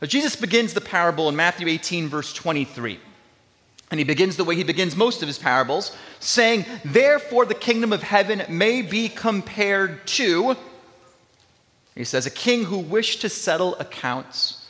Now, 0.00 0.09
Jesus 0.09 0.35
begins 0.35 0.73
the 0.73 0.81
parable 0.81 1.29
in 1.29 1.37
Matthew 1.37 1.69
18, 1.69 2.09
verse 2.09 2.33
23. 2.33 2.99
And 3.91 3.99
he 3.99 4.05
begins 4.05 4.37
the 4.37 4.45
way 4.45 4.55
he 4.55 4.63
begins 4.63 4.95
most 4.95 5.21
of 5.21 5.27
his 5.27 5.39
parables, 5.39 5.97
saying, 6.21 6.65
Therefore, 6.85 7.45
the 7.45 7.55
kingdom 7.55 7.93
of 7.93 8.03
heaven 8.03 8.45
may 8.49 8.83
be 8.83 9.09
compared 9.09 10.07
to, 10.09 10.57
he 11.97 12.05
says, 12.05 12.25
a 12.25 12.31
king 12.31 12.65
who 12.65 12.79
wished 12.79 13.21
to 13.23 13.29
settle 13.29 13.75
accounts 13.77 14.65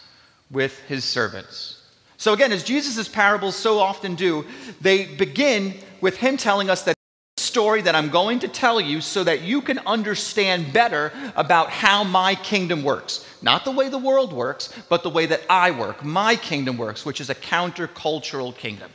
with 0.50 0.78
his 0.84 1.04
servants. 1.04 1.82
So, 2.16 2.32
again, 2.32 2.50
as 2.52 2.64
Jesus' 2.64 3.08
parables 3.08 3.56
so 3.56 3.78
often 3.78 4.14
do, 4.14 4.46
they 4.80 5.04
begin 5.04 5.74
with 6.00 6.16
him 6.16 6.36
telling 6.36 6.70
us 6.70 6.82
that 6.84 6.94
story 7.36 7.82
that 7.82 7.94
I'm 7.94 8.10
going 8.10 8.38
to 8.40 8.48
tell 8.48 8.80
you 8.80 9.00
so 9.00 9.24
that 9.24 9.42
you 9.42 9.60
can 9.60 9.78
understand 9.80 10.72
better 10.72 11.12
about 11.36 11.70
how 11.70 12.04
my 12.04 12.34
kingdom 12.34 12.82
works. 12.82 13.26
Not 13.42 13.64
the 13.64 13.70
way 13.70 13.88
the 13.88 13.98
world 13.98 14.32
works, 14.32 14.72
but 14.88 15.02
the 15.02 15.10
way 15.10 15.26
that 15.26 15.42
I 15.48 15.70
work, 15.72 16.04
my 16.04 16.36
kingdom 16.36 16.76
works, 16.76 17.04
which 17.04 17.20
is 17.20 17.30
a 17.30 17.34
countercultural 17.34 18.56
kingdom. 18.56 18.90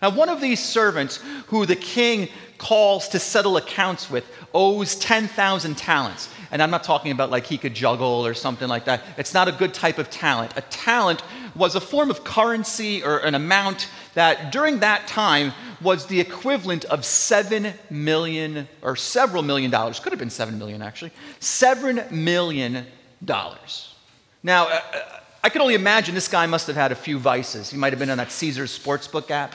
Now, 0.00 0.10
one 0.10 0.28
of 0.28 0.40
these 0.40 0.62
servants 0.62 1.16
who 1.48 1.66
the 1.66 1.76
king 1.76 2.28
calls 2.58 3.08
to 3.08 3.18
settle 3.18 3.56
accounts 3.56 4.10
with 4.10 4.24
owes 4.52 4.96
10,000 4.96 5.76
talents. 5.76 6.28
And 6.50 6.62
I'm 6.62 6.70
not 6.70 6.84
talking 6.84 7.12
about 7.12 7.30
like 7.30 7.46
he 7.46 7.58
could 7.58 7.74
juggle 7.74 8.26
or 8.26 8.34
something 8.34 8.68
like 8.68 8.84
that. 8.86 9.02
It's 9.16 9.34
not 9.34 9.48
a 9.48 9.52
good 9.52 9.74
type 9.74 9.98
of 9.98 10.10
talent. 10.10 10.52
A 10.56 10.62
talent 10.62 11.22
was 11.54 11.74
a 11.74 11.80
form 11.80 12.10
of 12.10 12.24
currency 12.24 13.02
or 13.02 13.18
an 13.18 13.34
amount 13.34 13.88
that 14.14 14.52
during 14.52 14.80
that 14.80 15.06
time 15.06 15.52
was 15.80 16.06
the 16.06 16.20
equivalent 16.20 16.84
of 16.86 17.04
7 17.04 17.72
million 17.90 18.68
or 18.82 18.96
several 18.96 19.42
million 19.42 19.70
dollars. 19.70 20.00
Could 20.00 20.12
have 20.12 20.18
been 20.18 20.30
7 20.30 20.58
million 20.58 20.82
actually. 20.82 21.12
7 21.40 22.04
million 22.10 22.86
dollars. 23.24 23.94
Now, 24.42 24.68
uh, 24.68 24.80
uh, 24.94 25.20
I 25.42 25.48
can 25.50 25.60
only 25.60 25.74
imagine 25.74 26.14
this 26.14 26.28
guy 26.28 26.46
must 26.46 26.66
have 26.66 26.76
had 26.76 26.92
a 26.92 26.96
few 26.96 27.18
vices. 27.18 27.70
He 27.70 27.76
might 27.76 27.92
have 27.92 27.98
been 27.98 28.10
on 28.10 28.18
that 28.18 28.32
Caesars 28.32 28.76
Sportsbook 28.76 29.30
app 29.30 29.54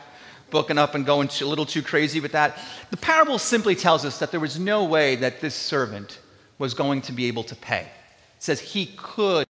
booking 0.54 0.78
up 0.78 0.96
and 0.96 1.06
going 1.06 1.30
a 1.42 1.46
little 1.46 1.66
too 1.66 1.82
crazy 1.82 2.22
with 2.22 2.32
that. 2.32 2.58
The 2.92 2.98
parable 2.98 3.40
simply 3.40 3.76
tells 3.76 4.06
us 4.06 4.20
that 4.20 4.32
there 4.32 4.40
was 4.40 4.58
no 4.58 4.86
way 4.86 5.18
that 5.18 5.42
this 5.42 5.56
servant 5.56 6.20
was 6.60 6.74
going 6.74 7.02
to 7.02 7.12
be 7.12 7.26
able 7.26 7.44
to 7.46 7.56
pay. 7.56 7.82
It 8.38 8.44
says 8.44 8.62
he 8.62 8.94
could 8.96 9.48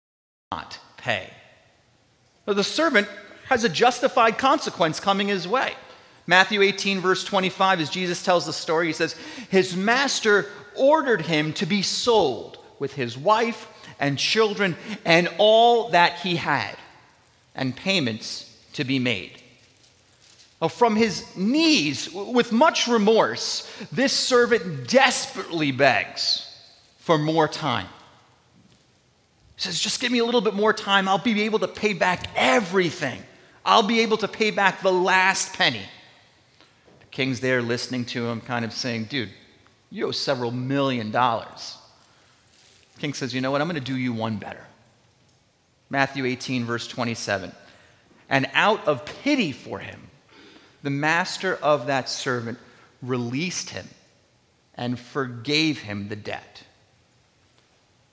not 0.50 0.80
pay. 0.96 1.30
The 2.46 2.64
servant 2.64 3.06
has 3.48 3.62
a 3.62 3.68
justified 3.68 4.38
consequence 4.38 4.98
coming 4.98 5.28
his 5.28 5.46
way. 5.46 5.74
Matthew 6.26 6.62
18, 6.62 7.00
verse 7.00 7.22
25, 7.22 7.80
as 7.80 7.90
Jesus 7.90 8.24
tells 8.24 8.46
the 8.46 8.52
story, 8.52 8.88
he 8.88 8.92
says, 8.92 9.14
His 9.50 9.76
master 9.76 10.46
ordered 10.74 11.22
him 11.22 11.52
to 11.54 11.66
be 11.66 11.82
sold 11.82 12.58
with 12.78 12.94
his 12.94 13.16
wife 13.16 13.68
and 14.00 14.18
children 14.18 14.76
and 15.04 15.28
all 15.38 15.90
that 15.90 16.18
he 16.20 16.36
had, 16.36 16.76
and 17.54 17.76
payments 17.76 18.56
to 18.72 18.84
be 18.84 18.98
made. 18.98 19.42
Oh, 20.60 20.68
from 20.68 20.96
his 20.96 21.36
knees, 21.36 22.10
with 22.12 22.50
much 22.50 22.88
remorse, 22.88 23.70
this 23.92 24.12
servant 24.12 24.88
desperately 24.88 25.70
begs 25.70 26.42
for 26.98 27.18
more 27.18 27.46
time. 27.46 27.86
He 29.56 29.62
says, 29.62 29.78
Just 29.78 30.00
give 30.00 30.10
me 30.10 30.18
a 30.18 30.24
little 30.24 30.40
bit 30.40 30.54
more 30.54 30.72
time. 30.72 31.08
I'll 31.08 31.18
be 31.18 31.42
able 31.42 31.58
to 31.58 31.68
pay 31.68 31.92
back 31.92 32.28
everything. 32.34 33.20
I'll 33.64 33.82
be 33.82 34.00
able 34.00 34.16
to 34.18 34.28
pay 34.28 34.50
back 34.50 34.80
the 34.80 34.92
last 34.92 35.54
penny. 35.54 35.82
The 37.00 37.06
king's 37.10 37.40
there 37.40 37.60
listening 37.60 38.06
to 38.06 38.26
him, 38.26 38.40
kind 38.40 38.64
of 38.64 38.72
saying, 38.72 39.04
Dude, 39.04 39.30
you 39.90 40.06
owe 40.06 40.12
several 40.12 40.52
million 40.52 41.10
dollars. 41.10 41.76
The 42.94 43.00
king 43.00 43.12
says, 43.12 43.34
You 43.34 43.42
know 43.42 43.50
what? 43.50 43.60
I'm 43.60 43.68
going 43.68 43.82
to 43.82 43.92
do 43.92 43.96
you 43.96 44.14
one 44.14 44.36
better. 44.36 44.64
Matthew 45.90 46.24
18, 46.24 46.64
verse 46.64 46.88
27. 46.88 47.52
And 48.28 48.48
out 48.54 48.88
of 48.88 49.04
pity 49.04 49.52
for 49.52 49.78
him, 49.78 50.00
the 50.86 50.90
master 50.90 51.56
of 51.56 51.88
that 51.88 52.08
servant 52.08 52.56
released 53.02 53.70
him 53.70 53.88
and 54.76 54.96
forgave 54.96 55.80
him 55.80 56.08
the 56.08 56.14
debt. 56.14 56.62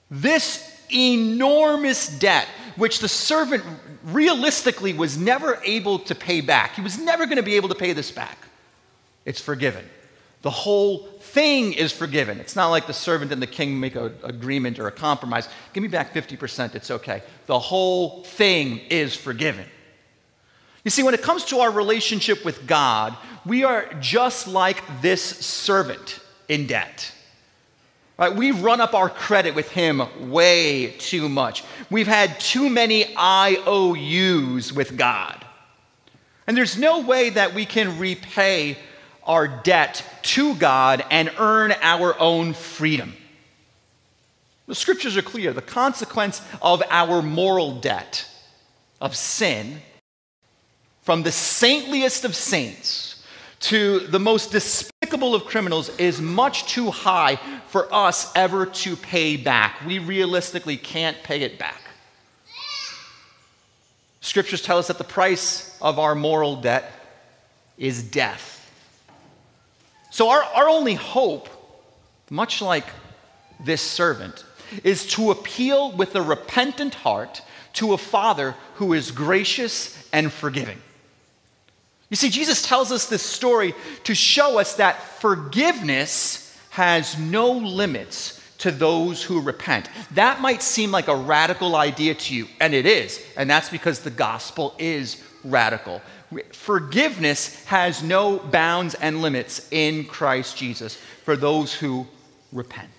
This 0.09 0.81
enormous 0.91 2.07
debt, 2.07 2.47
which 2.75 2.97
the 2.97 3.07
servant 3.07 3.63
realistically 4.05 4.91
was 4.91 5.19
never 5.19 5.61
able 5.63 5.99
to 5.99 6.15
pay 6.15 6.41
back, 6.41 6.73
he 6.73 6.81
was 6.81 6.97
never 6.97 7.25
going 7.25 7.37
to 7.37 7.43
be 7.43 7.57
able 7.57 7.69
to 7.69 7.75
pay 7.75 7.93
this 7.93 8.09
back. 8.09 8.39
It's 9.23 9.39
forgiven. 9.39 9.85
The 10.41 10.49
whole 10.49 11.05
thing 11.19 11.73
is 11.73 11.91
forgiven. 11.91 12.39
It's 12.39 12.55
not 12.55 12.69
like 12.69 12.87
the 12.87 12.93
servant 12.93 13.31
and 13.31 13.39
the 13.39 13.45
king 13.45 13.79
make 13.79 13.93
an 13.93 14.15
agreement 14.23 14.79
or 14.79 14.87
a 14.87 14.91
compromise. 14.91 15.47
Give 15.73 15.83
me 15.83 15.89
back 15.89 16.11
50%, 16.11 16.73
it's 16.73 16.89
okay. 16.89 17.21
The 17.45 17.59
whole 17.59 18.23
thing 18.23 18.79
is 18.89 19.15
forgiven. 19.15 19.67
You 20.83 20.91
see, 20.91 21.03
when 21.03 21.13
it 21.13 21.21
comes 21.21 21.45
to 21.45 21.59
our 21.59 21.71
relationship 21.71 22.43
with 22.43 22.67
God, 22.67 23.15
we 23.45 23.63
are 23.63 23.91
just 23.99 24.47
like 24.47 25.01
this 25.01 25.21
servant 25.23 26.19
in 26.49 26.67
debt. 26.67 27.11
Right? 28.17 28.35
We've 28.35 28.61
run 28.61 28.79
up 28.79 28.93
our 28.93 29.09
credit 29.09 29.55
with 29.55 29.69
him 29.71 30.01
way 30.31 30.91
too 30.99 31.29
much. 31.29 31.63
We've 31.89 32.07
had 32.07 32.39
too 32.39 32.69
many 32.69 33.15
IOUs 33.17 34.71
with 34.71 34.97
God. 34.97 35.43
And 36.45 36.55
there's 36.55 36.77
no 36.77 36.99
way 36.99 37.29
that 37.31 37.53
we 37.53 37.65
can 37.65 37.97
repay 37.97 38.77
our 39.23 39.47
debt 39.47 40.05
to 40.23 40.55
God 40.55 41.03
and 41.09 41.31
earn 41.37 41.73
our 41.81 42.19
own 42.19 42.53
freedom. 42.53 43.13
The 44.67 44.75
scriptures 44.75 45.17
are 45.17 45.21
clear. 45.21 45.53
The 45.53 45.61
consequence 45.61 46.41
of 46.61 46.83
our 46.89 47.21
moral 47.21 47.79
debt, 47.79 48.27
of 49.01 49.15
sin, 49.15 49.81
from 51.03 51.23
the 51.23 51.31
saintliest 51.31 52.25
of 52.25 52.35
saints 52.35 53.23
to 53.59 53.99
the 53.99 54.19
most 54.19 54.51
despicable 54.51 55.35
of 55.35 55.45
criminals 55.45 55.89
is 55.97 56.19
much 56.19 56.65
too 56.65 56.91
high 56.91 57.37
for 57.67 57.93
us 57.93 58.31
ever 58.35 58.65
to 58.65 58.95
pay 58.95 59.37
back. 59.37 59.85
We 59.85 59.99
realistically 59.99 60.77
can't 60.77 61.21
pay 61.23 61.41
it 61.41 61.59
back. 61.59 61.81
Scriptures 64.21 64.61
tell 64.61 64.77
us 64.77 64.87
that 64.87 64.97
the 64.97 65.03
price 65.03 65.77
of 65.81 65.99
our 65.99 66.15
moral 66.15 66.57
debt 66.57 66.91
is 67.77 68.01
death. 68.01 68.49
So, 70.11 70.29
our, 70.29 70.43
our 70.43 70.69
only 70.69 70.93
hope, 70.93 71.49
much 72.29 72.61
like 72.61 72.85
this 73.59 73.81
servant, 73.81 74.45
is 74.83 75.05
to 75.07 75.31
appeal 75.31 75.91
with 75.91 76.15
a 76.15 76.21
repentant 76.21 76.95
heart 76.95 77.41
to 77.73 77.93
a 77.93 77.97
Father 77.97 78.55
who 78.75 78.93
is 78.93 79.11
gracious 79.11 80.07
and 80.13 80.31
forgiving. 80.31 80.77
You 82.13 82.17
see, 82.17 82.29
Jesus 82.29 82.61
tells 82.61 82.91
us 82.91 83.07
this 83.07 83.23
story 83.23 83.73
to 84.03 84.13
show 84.13 84.59
us 84.59 84.75
that 84.75 85.01
forgiveness 85.01 86.55
has 86.69 87.17
no 87.17 87.53
limits 87.53 88.39
to 88.59 88.69
those 88.69 89.23
who 89.23 89.41
repent. 89.41 89.89
That 90.11 90.39
might 90.39 90.61
seem 90.61 90.91
like 90.91 91.07
a 91.07 91.15
radical 91.15 91.75
idea 91.75 92.13
to 92.13 92.35
you, 92.35 92.47
and 92.59 92.75
it 92.75 92.85
is, 92.85 93.19
and 93.35 93.49
that's 93.49 93.71
because 93.71 94.01
the 94.01 94.11
gospel 94.11 94.75
is 94.77 95.23
radical. 95.43 96.03
Forgiveness 96.51 97.65
has 97.65 98.03
no 98.03 98.37
bounds 98.37 98.93
and 98.93 99.23
limits 99.23 99.67
in 99.71 100.05
Christ 100.05 100.55
Jesus 100.55 100.99
for 101.25 101.35
those 101.35 101.73
who 101.73 102.05
repent. 102.51 102.91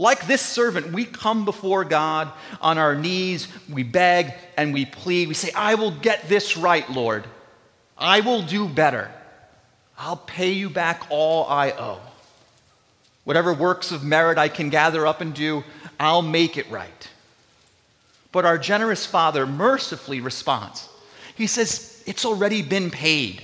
Like 0.00 0.26
this 0.26 0.40
servant, 0.40 0.94
we 0.94 1.04
come 1.04 1.44
before 1.44 1.84
God 1.84 2.32
on 2.62 2.78
our 2.78 2.94
knees, 2.94 3.48
we 3.68 3.82
beg 3.82 4.32
and 4.56 4.72
we 4.72 4.86
plead. 4.86 5.28
We 5.28 5.34
say, 5.34 5.52
I 5.52 5.74
will 5.74 5.90
get 5.90 6.26
this 6.26 6.56
right, 6.56 6.88
Lord. 6.88 7.26
I 7.98 8.20
will 8.20 8.40
do 8.40 8.66
better. 8.66 9.12
I'll 9.98 10.16
pay 10.16 10.52
you 10.52 10.70
back 10.70 11.02
all 11.10 11.46
I 11.46 11.72
owe. 11.72 12.00
Whatever 13.24 13.52
works 13.52 13.92
of 13.92 14.02
merit 14.02 14.38
I 14.38 14.48
can 14.48 14.70
gather 14.70 15.06
up 15.06 15.20
and 15.20 15.34
do, 15.34 15.64
I'll 15.98 16.22
make 16.22 16.56
it 16.56 16.70
right. 16.70 17.10
But 18.32 18.46
our 18.46 18.56
generous 18.56 19.04
Father 19.04 19.46
mercifully 19.46 20.22
responds. 20.22 20.88
He 21.34 21.46
says, 21.46 22.02
It's 22.06 22.24
already 22.24 22.62
been 22.62 22.90
paid. 22.90 23.42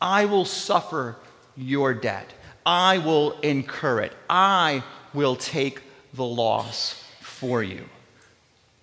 I 0.00 0.24
will 0.24 0.46
suffer 0.46 1.16
your 1.54 1.92
debt. 1.92 2.32
I 2.64 2.96
will 2.96 3.38
incur 3.40 4.00
it. 4.00 4.14
I 4.30 4.82
will 5.14 5.36
take 5.36 5.80
the 6.14 6.24
loss 6.24 7.04
for 7.20 7.62
you. 7.62 7.84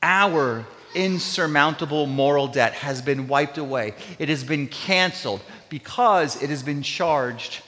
Our 0.01 0.65
insurmountable 0.95 2.07
moral 2.07 2.47
debt 2.47 2.73
has 2.73 3.01
been 3.01 3.27
wiped 3.27 3.57
away, 3.57 3.93
it 4.19 4.29
has 4.29 4.43
been 4.43 4.67
canceled 4.67 5.41
because 5.69 6.41
it 6.41 6.49
has 6.49 6.63
been 6.63 6.81
charged 6.81 7.61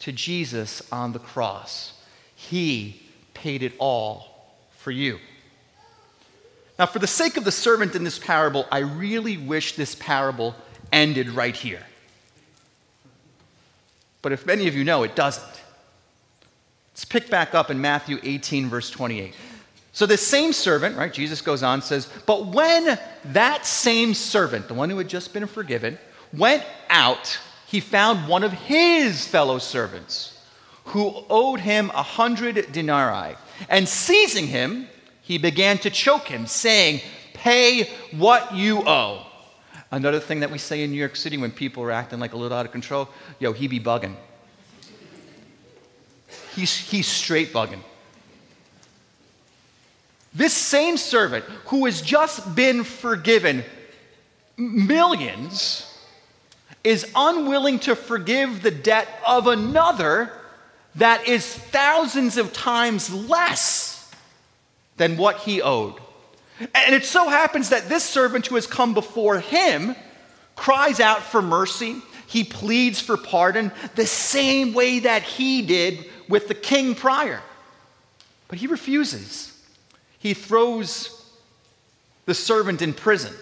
to 0.00 0.12
Jesus 0.12 0.82
on 0.92 1.12
the 1.12 1.18
cross. 1.18 1.92
He 2.34 3.02
paid 3.34 3.62
it 3.62 3.72
all 3.78 4.54
for 4.70 4.90
you. 4.90 5.18
Now, 6.78 6.86
for 6.86 6.98
the 6.98 7.06
sake 7.06 7.36
of 7.36 7.44
the 7.44 7.52
servant 7.52 7.94
in 7.94 8.04
this 8.04 8.18
parable, 8.18 8.66
I 8.72 8.78
really 8.78 9.36
wish 9.36 9.76
this 9.76 9.94
parable 9.94 10.54
ended 10.90 11.28
right 11.28 11.54
here. 11.54 11.82
But 14.22 14.32
if 14.32 14.46
many 14.46 14.66
of 14.68 14.74
you 14.74 14.84
know, 14.84 15.02
it 15.02 15.14
doesn't. 15.14 15.44
Let's 17.00 17.08
pick 17.08 17.30
back 17.30 17.54
up 17.54 17.70
in 17.70 17.80
Matthew 17.80 18.18
18, 18.22 18.68
verse 18.68 18.90
28. 18.90 19.32
So, 19.92 20.04
this 20.04 20.20
same 20.20 20.52
servant, 20.52 20.98
right, 20.98 21.10
Jesus 21.10 21.40
goes 21.40 21.62
on, 21.62 21.80
says, 21.80 22.06
But 22.26 22.48
when 22.48 22.98
that 23.24 23.64
same 23.64 24.12
servant, 24.12 24.68
the 24.68 24.74
one 24.74 24.90
who 24.90 24.98
had 24.98 25.08
just 25.08 25.32
been 25.32 25.46
forgiven, 25.46 25.98
went 26.30 26.62
out, 26.90 27.38
he 27.66 27.80
found 27.80 28.28
one 28.28 28.44
of 28.44 28.52
his 28.52 29.26
fellow 29.26 29.56
servants 29.56 30.44
who 30.84 31.24
owed 31.30 31.60
him 31.60 31.90
a 31.94 32.02
hundred 32.02 32.70
denarii. 32.70 33.34
And 33.70 33.88
seizing 33.88 34.46
him, 34.46 34.86
he 35.22 35.38
began 35.38 35.78
to 35.78 35.88
choke 35.88 36.28
him, 36.28 36.46
saying, 36.46 37.00
Pay 37.32 37.84
what 38.12 38.54
you 38.54 38.86
owe. 38.86 39.24
Another 39.90 40.20
thing 40.20 40.40
that 40.40 40.50
we 40.50 40.58
say 40.58 40.82
in 40.82 40.90
New 40.90 40.98
York 40.98 41.16
City 41.16 41.38
when 41.38 41.50
people 41.50 41.82
are 41.82 41.92
acting 41.92 42.20
like 42.20 42.34
a 42.34 42.36
little 42.36 42.58
out 42.58 42.66
of 42.66 42.72
control 42.72 43.08
yo, 43.38 43.54
he 43.54 43.68
be 43.68 43.80
bugging. 43.80 44.16
He's, 46.54 46.76
he's 46.76 47.06
straight 47.06 47.52
bugging. 47.52 47.80
This 50.34 50.52
same 50.52 50.96
servant 50.96 51.44
who 51.66 51.86
has 51.86 52.02
just 52.02 52.54
been 52.54 52.84
forgiven 52.84 53.64
millions 54.56 55.86
is 56.84 57.10
unwilling 57.14 57.78
to 57.80 57.96
forgive 57.96 58.62
the 58.62 58.70
debt 58.70 59.08
of 59.26 59.46
another 59.46 60.32
that 60.96 61.26
is 61.28 61.46
thousands 61.46 62.36
of 62.36 62.52
times 62.52 63.12
less 63.12 64.10
than 64.96 65.16
what 65.16 65.38
he 65.38 65.62
owed. 65.62 65.94
And 66.74 66.94
it 66.94 67.04
so 67.04 67.28
happens 67.28 67.70
that 67.70 67.88
this 67.88 68.04
servant 68.04 68.46
who 68.46 68.56
has 68.56 68.66
come 68.66 68.92
before 68.94 69.40
him 69.40 69.96
cries 70.56 71.00
out 71.00 71.22
for 71.22 71.40
mercy. 71.40 71.96
He 72.26 72.44
pleads 72.44 73.00
for 73.00 73.16
pardon 73.16 73.72
the 73.94 74.06
same 74.06 74.74
way 74.74 75.00
that 75.00 75.22
he 75.22 75.62
did 75.62 76.04
with 76.30 76.48
the 76.48 76.54
king 76.54 76.94
prior. 76.94 77.42
But 78.48 78.58
he 78.58 78.66
refuses. 78.66 79.52
He 80.18 80.32
throws 80.32 81.16
the 82.24 82.34
servant 82.34 82.80
in 82.80 82.94
prison, 82.94 83.34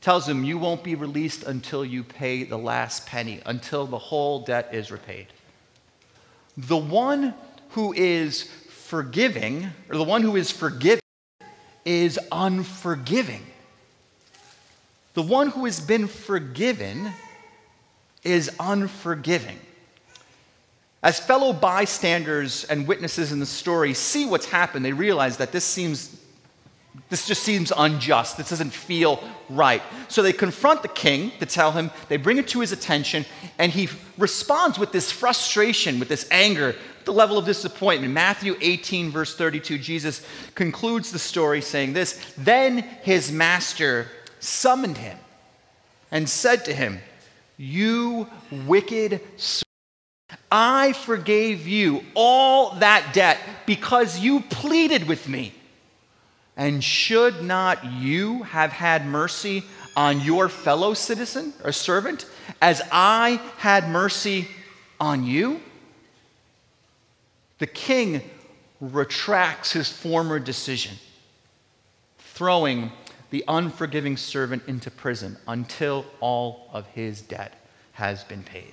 tells 0.00 0.28
him, 0.28 0.42
You 0.42 0.58
won't 0.58 0.82
be 0.82 0.94
released 0.96 1.44
until 1.44 1.84
you 1.84 2.02
pay 2.02 2.42
the 2.42 2.58
last 2.58 3.06
penny, 3.06 3.40
until 3.46 3.86
the 3.86 3.98
whole 3.98 4.40
debt 4.40 4.70
is 4.72 4.90
repaid. 4.90 5.28
The 6.56 6.76
one 6.76 7.34
who 7.70 7.92
is 7.92 8.42
forgiving, 8.42 9.70
or 9.88 9.96
the 9.96 10.04
one 10.04 10.22
who 10.22 10.36
is 10.36 10.50
forgiven, 10.50 11.00
is 11.84 12.18
unforgiving. 12.32 13.44
The 15.14 15.22
one 15.22 15.48
who 15.48 15.64
has 15.64 15.80
been 15.80 16.06
forgiven 16.06 17.12
is 18.22 18.50
unforgiving. 18.60 19.58
As 21.02 21.18
fellow 21.18 21.52
bystanders 21.52 22.64
and 22.64 22.86
witnesses 22.86 23.32
in 23.32 23.40
the 23.40 23.46
story 23.46 23.94
see 23.94 24.26
what's 24.26 24.46
happened, 24.46 24.84
they 24.84 24.92
realize 24.92 25.38
that 25.38 25.52
this 25.52 25.64
seems 25.64 26.20
this 27.08 27.26
just 27.26 27.42
seems 27.42 27.72
unjust. 27.76 28.36
This 28.36 28.50
doesn't 28.50 28.72
feel 28.72 29.22
right. 29.48 29.82
So 30.08 30.22
they 30.22 30.32
confront 30.32 30.82
the 30.82 30.88
king 30.88 31.32
to 31.40 31.46
tell 31.46 31.72
him, 31.72 31.90
they 32.08 32.16
bring 32.16 32.38
it 32.38 32.48
to 32.48 32.60
his 32.60 32.72
attention, 32.72 33.26
and 33.58 33.72
he 33.72 33.88
responds 34.18 34.78
with 34.78 34.92
this 34.92 35.10
frustration, 35.10 35.98
with 35.98 36.08
this 36.08 36.28
anger, 36.30 36.76
the 37.04 37.12
level 37.12 37.38
of 37.38 37.46
disappointment. 37.46 38.12
Matthew 38.12 38.56
18, 38.60 39.10
verse 39.10 39.34
32, 39.34 39.78
Jesus 39.78 40.24
concludes 40.54 41.10
the 41.10 41.18
story 41.18 41.60
saying 41.60 41.92
this 41.92 42.34
Then 42.36 42.78
his 42.78 43.32
master 43.32 44.08
summoned 44.38 44.98
him 44.98 45.18
and 46.10 46.28
said 46.28 46.64
to 46.66 46.74
him, 46.74 47.00
You 47.56 48.28
wicked. 48.66 49.20
I 50.50 50.92
forgave 50.92 51.66
you 51.66 52.04
all 52.14 52.76
that 52.76 53.12
debt 53.12 53.38
because 53.66 54.18
you 54.18 54.40
pleaded 54.40 55.06
with 55.06 55.28
me. 55.28 55.54
And 56.56 56.82
should 56.82 57.42
not 57.42 57.84
you 57.84 58.42
have 58.42 58.72
had 58.72 59.06
mercy 59.06 59.64
on 59.96 60.20
your 60.20 60.48
fellow 60.48 60.94
citizen 60.94 61.54
or 61.64 61.72
servant 61.72 62.26
as 62.60 62.82
I 62.92 63.40
had 63.58 63.88
mercy 63.88 64.48
on 64.98 65.24
you? 65.24 65.60
The 67.58 67.66
king 67.66 68.22
retracts 68.80 69.72
his 69.72 69.90
former 69.90 70.38
decision, 70.38 70.96
throwing 72.18 72.90
the 73.30 73.44
unforgiving 73.46 74.16
servant 74.16 74.62
into 74.66 74.90
prison 74.90 75.36
until 75.46 76.04
all 76.20 76.68
of 76.72 76.86
his 76.88 77.20
debt 77.20 77.54
has 77.92 78.24
been 78.24 78.42
paid. 78.42 78.72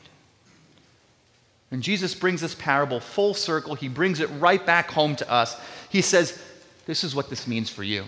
And 1.71 1.83
Jesus 1.83 2.15
brings 2.15 2.41
this 2.41 2.55
parable 2.55 2.99
full 2.99 3.33
circle. 3.33 3.75
He 3.75 3.89
brings 3.89 4.19
it 4.19 4.27
right 4.39 4.65
back 4.65 4.89
home 4.89 5.15
to 5.17 5.29
us. 5.29 5.59
He 5.89 6.01
says, 6.01 6.41
This 6.85 7.03
is 7.03 7.13
what 7.13 7.29
this 7.29 7.47
means 7.47 7.69
for 7.69 7.83
you. 7.83 8.05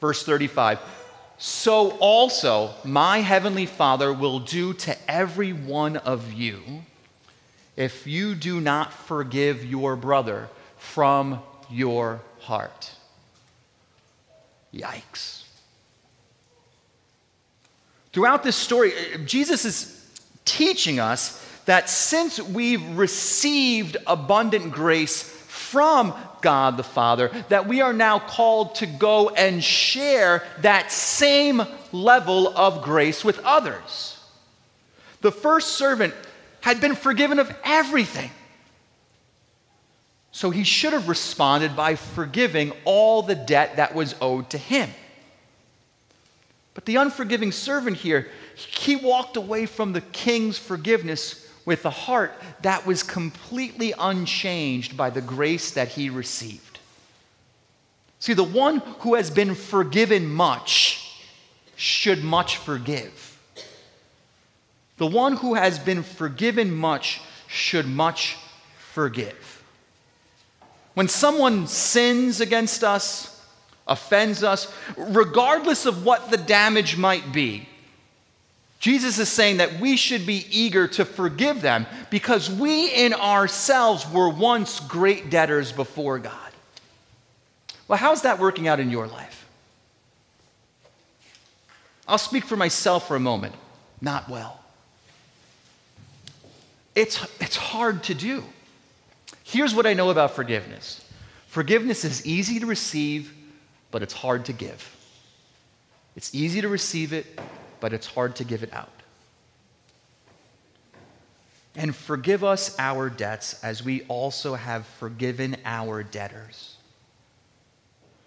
Verse 0.00 0.24
35 0.24 0.80
So 1.38 1.90
also 1.98 2.70
my 2.84 3.18
heavenly 3.18 3.66
Father 3.66 4.12
will 4.12 4.40
do 4.40 4.72
to 4.74 5.10
every 5.10 5.52
one 5.52 5.98
of 5.98 6.32
you 6.32 6.60
if 7.76 8.06
you 8.06 8.34
do 8.34 8.60
not 8.60 8.92
forgive 8.92 9.64
your 9.64 9.96
brother 9.96 10.48
from 10.78 11.40
your 11.70 12.20
heart. 12.40 12.90
Yikes. 14.74 15.44
Throughout 18.12 18.42
this 18.42 18.56
story, 18.56 18.92
Jesus 19.24 19.64
is 19.64 19.98
teaching 20.44 21.00
us 21.00 21.42
that 21.66 21.88
since 21.88 22.40
we've 22.40 22.96
received 22.96 23.96
abundant 24.06 24.72
grace 24.72 25.22
from 25.22 26.14
God 26.40 26.76
the 26.76 26.82
Father, 26.82 27.30
that 27.48 27.66
we 27.66 27.80
are 27.80 27.92
now 27.92 28.18
called 28.18 28.74
to 28.76 28.86
go 28.86 29.30
and 29.30 29.62
share 29.62 30.42
that 30.60 30.90
same 30.90 31.62
level 31.92 32.48
of 32.56 32.82
grace 32.82 33.24
with 33.24 33.38
others. 33.40 34.18
The 35.20 35.32
first 35.32 35.68
servant 35.68 36.14
had 36.60 36.80
been 36.80 36.94
forgiven 36.94 37.38
of 37.38 37.54
everything. 37.64 38.30
So 40.32 40.50
he 40.50 40.64
should 40.64 40.92
have 40.92 41.08
responded 41.08 41.76
by 41.76 41.94
forgiving 41.94 42.72
all 42.84 43.22
the 43.22 43.34
debt 43.34 43.76
that 43.76 43.94
was 43.94 44.14
owed 44.20 44.50
to 44.50 44.58
him. 44.58 44.90
But 46.74 46.86
the 46.86 46.96
unforgiving 46.96 47.52
servant 47.52 47.98
here, 47.98 48.28
he 48.56 48.96
walked 48.96 49.36
away 49.36 49.66
from 49.66 49.92
the 49.92 50.00
king's 50.00 50.58
forgiveness 50.58 51.41
with 51.64 51.84
a 51.84 51.90
heart 51.90 52.32
that 52.62 52.86
was 52.86 53.02
completely 53.02 53.94
unchanged 53.98 54.96
by 54.96 55.10
the 55.10 55.20
grace 55.20 55.72
that 55.72 55.88
he 55.88 56.10
received. 56.10 56.78
See, 58.18 58.34
the 58.34 58.44
one 58.44 58.78
who 59.00 59.14
has 59.14 59.30
been 59.30 59.54
forgiven 59.54 60.32
much 60.32 61.20
should 61.76 62.22
much 62.22 62.56
forgive. 62.56 63.38
The 64.98 65.06
one 65.06 65.36
who 65.36 65.54
has 65.54 65.78
been 65.78 66.02
forgiven 66.02 66.72
much 66.72 67.20
should 67.48 67.86
much 67.86 68.36
forgive. 68.78 69.64
When 70.94 71.08
someone 71.08 71.66
sins 71.66 72.40
against 72.40 72.84
us, 72.84 73.28
offends 73.86 74.44
us, 74.44 74.72
regardless 74.96 75.86
of 75.86 76.04
what 76.04 76.30
the 76.30 76.36
damage 76.36 76.96
might 76.96 77.32
be, 77.32 77.68
Jesus 78.82 79.20
is 79.20 79.28
saying 79.28 79.58
that 79.58 79.78
we 79.78 79.96
should 79.96 80.26
be 80.26 80.44
eager 80.50 80.88
to 80.88 81.04
forgive 81.04 81.62
them 81.62 81.86
because 82.10 82.50
we 82.50 82.92
in 82.92 83.14
ourselves 83.14 84.10
were 84.10 84.28
once 84.28 84.80
great 84.80 85.30
debtors 85.30 85.70
before 85.70 86.18
God. 86.18 86.50
Well, 87.86 87.96
how's 87.96 88.22
that 88.22 88.40
working 88.40 88.66
out 88.66 88.80
in 88.80 88.90
your 88.90 89.06
life? 89.06 89.46
I'll 92.08 92.18
speak 92.18 92.44
for 92.44 92.56
myself 92.56 93.06
for 93.06 93.14
a 93.14 93.20
moment. 93.20 93.54
Not 94.00 94.28
well. 94.28 94.60
It's, 96.96 97.24
it's 97.40 97.54
hard 97.54 98.02
to 98.04 98.14
do. 98.14 98.42
Here's 99.44 99.76
what 99.76 99.86
I 99.86 99.94
know 99.94 100.10
about 100.10 100.32
forgiveness 100.32 101.04
forgiveness 101.46 102.04
is 102.04 102.26
easy 102.26 102.58
to 102.58 102.66
receive, 102.66 103.32
but 103.92 104.02
it's 104.02 104.12
hard 104.12 104.46
to 104.46 104.52
give. 104.52 104.96
It's 106.16 106.34
easy 106.34 106.62
to 106.62 106.68
receive 106.68 107.12
it, 107.12 107.38
but 107.82 107.92
it's 107.92 108.06
hard 108.06 108.36
to 108.36 108.44
give 108.44 108.62
it 108.62 108.72
out. 108.72 108.88
And 111.74 111.94
forgive 111.94 112.44
us 112.44 112.76
our 112.78 113.10
debts 113.10 113.62
as 113.64 113.82
we 113.82 114.02
also 114.02 114.54
have 114.54 114.86
forgiven 114.86 115.56
our 115.64 116.04
debtors. 116.04 116.76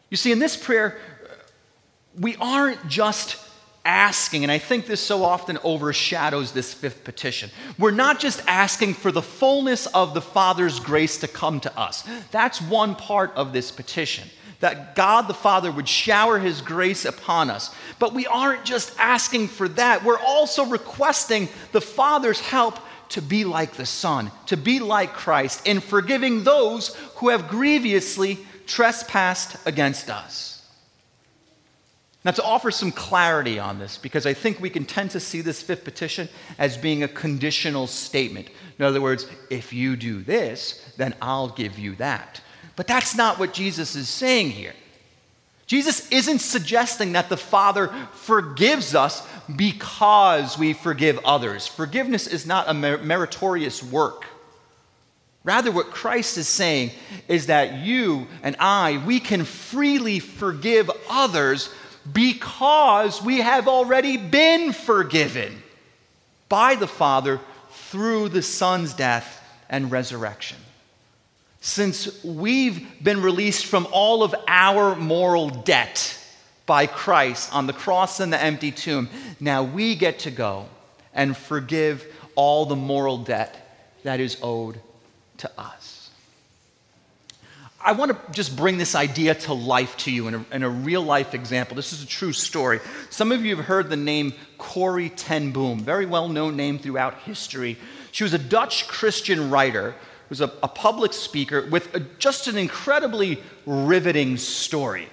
You 0.10 0.18
see, 0.18 0.34
in 0.34 0.39
this 0.39 0.58
prayer, 0.58 0.98
we 2.20 2.36
aren't 2.36 2.86
just 2.89 3.38
asking, 3.86 4.44
and 4.44 4.52
I 4.52 4.58
think 4.58 4.88
this 4.88 5.00
so 5.00 5.24
often 5.24 5.58
overshadows 5.63 6.52
this 6.52 6.74
fifth 6.74 7.06
petition. 7.06 7.50
We're 7.80 7.91
not 7.91 8.20
just 8.20 8.44
asking 8.48 8.96
for 8.96 9.12
the 9.12 9.22
fullness 9.22 9.86
of 9.86 10.13
the 10.13 10.22
Father's 10.22 10.82
grace 10.82 11.18
to 11.20 11.30
come 11.30 11.62
to 11.62 11.80
us. 11.80 12.04
That's 12.32 12.62
one 12.62 12.96
part 12.96 13.32
of 13.36 13.54
this 13.54 13.72
petition 13.72 14.28
that 14.60 14.96
God 14.96 15.28
the 15.28 15.34
Father 15.34 15.72
would 15.72 15.88
shower 15.88 16.39
his 16.39 16.62
grace 16.62 17.06
upon 17.06 17.50
us. 17.50 17.74
But 18.00 18.13
we 18.13 18.26
aren't 18.28 18.65
just 18.65 18.94
asking 18.98 19.50
for 19.50 19.68
that, 19.70 20.04
we're 20.04 20.20
also 20.20 20.65
requesting 20.65 21.50
the 21.72 21.82
Father's 21.82 22.39
help 22.39 22.80
to 23.10 23.22
be 23.22 23.46
like 23.46 23.74
the 23.74 23.86
Son, 23.86 24.32
to 24.48 24.58
be 24.58 24.80
like 24.80 25.13
Christ 25.13 25.68
in 25.68 25.80
forgiving 25.80 26.44
those 26.44 26.96
who 27.18 27.30
have 27.30 27.48
grievously 27.48 28.39
trespassed 28.65 29.58
against 29.68 30.10
us. 30.10 30.56
Now, 32.24 32.32
to 32.32 32.44
offer 32.44 32.72
some 32.72 32.91
clarity 32.91 33.60
on 33.60 33.78
this, 33.78 34.00
because 34.00 34.26
I 34.26 34.34
think 34.34 34.60
we 34.60 34.72
can 34.72 34.84
tend 34.84 35.12
to 35.12 35.20
see 35.20 35.41
this 35.41 35.62
fifth 35.62 35.84
petition 35.84 36.28
as 36.58 36.76
being 36.76 37.04
a 37.04 37.08
conditional 37.08 37.86
statement. 37.86 38.50
In 38.80 38.86
other 38.86 39.00
words, 39.00 39.28
if 39.52 39.72
you 39.72 39.96
do 39.96 40.24
this, 40.24 40.94
then 40.98 41.13
I'll 41.22 41.50
give 41.50 41.78
you 41.78 41.94
that. 41.98 42.41
But 42.76 42.88
that's 42.88 43.16
not 43.16 43.40
what 43.40 43.54
Jesus 43.54 43.96
is 43.96 44.10
saying 44.10 44.52
here. 44.52 44.74
Jesus 45.68 46.08
isn't 46.12 46.40
suggesting 46.40 47.14
that 47.14 47.30
the 47.30 47.38
Father 47.38 47.88
forgives 48.14 48.94
us 48.94 49.26
because 49.56 50.60
we 50.60 50.74
forgive 50.74 51.20
others. 51.26 51.66
Forgiveness 51.66 52.28
is 52.28 52.46
not 52.46 52.70
a 52.70 52.74
meritorious 52.74 53.82
work. 53.82 54.26
Rather, 55.44 55.72
what 55.72 55.92
Christ 55.92 56.38
is 56.38 56.48
saying 56.48 56.92
is 57.28 57.48
that 57.48 57.80
you 57.80 58.28
and 58.44 58.56
I, 58.60 59.04
we 59.06 59.20
can 59.20 59.44
freely 59.44 60.20
forgive 60.20 60.90
others 61.10 61.70
because 62.12 63.22
we 63.22 63.38
have 63.38 63.68
already 63.68 64.18
been 64.18 64.72
forgiven 64.74 65.62
by 66.50 66.76
the 66.76 66.88
Father 66.88 67.40
through 67.72 68.30
the 68.30 68.42
Son's 68.42 68.94
death 68.94 69.42
and 69.70 69.92
resurrection. 69.92 70.58
Since 71.65 72.23
we've 72.23 73.04
been 73.04 73.23
released 73.23 73.65
from 73.65 73.88
all 73.91 74.21
of 74.21 74.36
our 74.47 74.95
moral 74.95 75.49
debt 75.49 76.15
by 76.67 76.86
Christ 76.86 77.51
on 77.56 77.65
the 77.65 77.73
cross 77.73 78.19
and 78.19 78.32
the 78.32 78.39
empty 78.39 78.71
tomb, 78.71 79.10
now 79.39 79.63
we 79.63 79.95
get 79.95 80.19
to 80.19 80.32
go 80.32 80.67
and 81.12 81.36
forgive 81.36 82.06
all 82.36 82.67
the 82.67 82.75
moral 82.75 83.17
debt 83.17 83.89
that 84.04 84.19
is 84.19 84.38
owed 84.43 84.80
to 85.38 85.51
us. 85.60 86.12
I 87.84 87.93
want 87.93 88.12
to 88.12 88.32
just 88.32 88.56
bring 88.56 88.78
this 88.78 88.93
idea 88.93 89.34
to 89.34 89.54
life 89.54 89.97
to 89.97 90.12
you 90.12 90.28
in 90.28 90.36
a, 90.36 90.45
in 90.51 90.62
a, 90.62 90.69
real 90.69 91.01
life 91.01 91.34
example. 91.34 91.75
This 91.75 91.93
is 91.93 92.04
a 92.04 92.08
true 92.08 92.34
story. 92.34 92.80
Some 93.10 93.32
of 93.32 93.43
you 93.43 93.56
have 93.56 93.65
heard 93.65 93.89
the 93.89 93.97
name 93.97 94.34
Corrie 94.60 95.10
ten 95.10 95.51
Boom, 95.51 95.80
very 95.80 96.06
well 96.06 96.30
known 96.30 96.56
name 96.56 96.78
throughout 96.78 97.21
history. 97.21 97.75
She 98.12 98.23
was 98.23 98.34
a 98.34 98.39
Dutch 98.39 98.88
Christian 98.88 99.49
writer, 99.49 99.95
was 100.30 100.42
a, 100.42 100.52
a 100.64 100.68
public 100.68 101.14
speaker 101.14 101.68
with 101.70 101.94
a, 101.96 102.00
just 102.20 102.48
an 102.48 102.58
incredibly 102.58 103.42
riveting 103.66 104.38
story. 104.38 105.08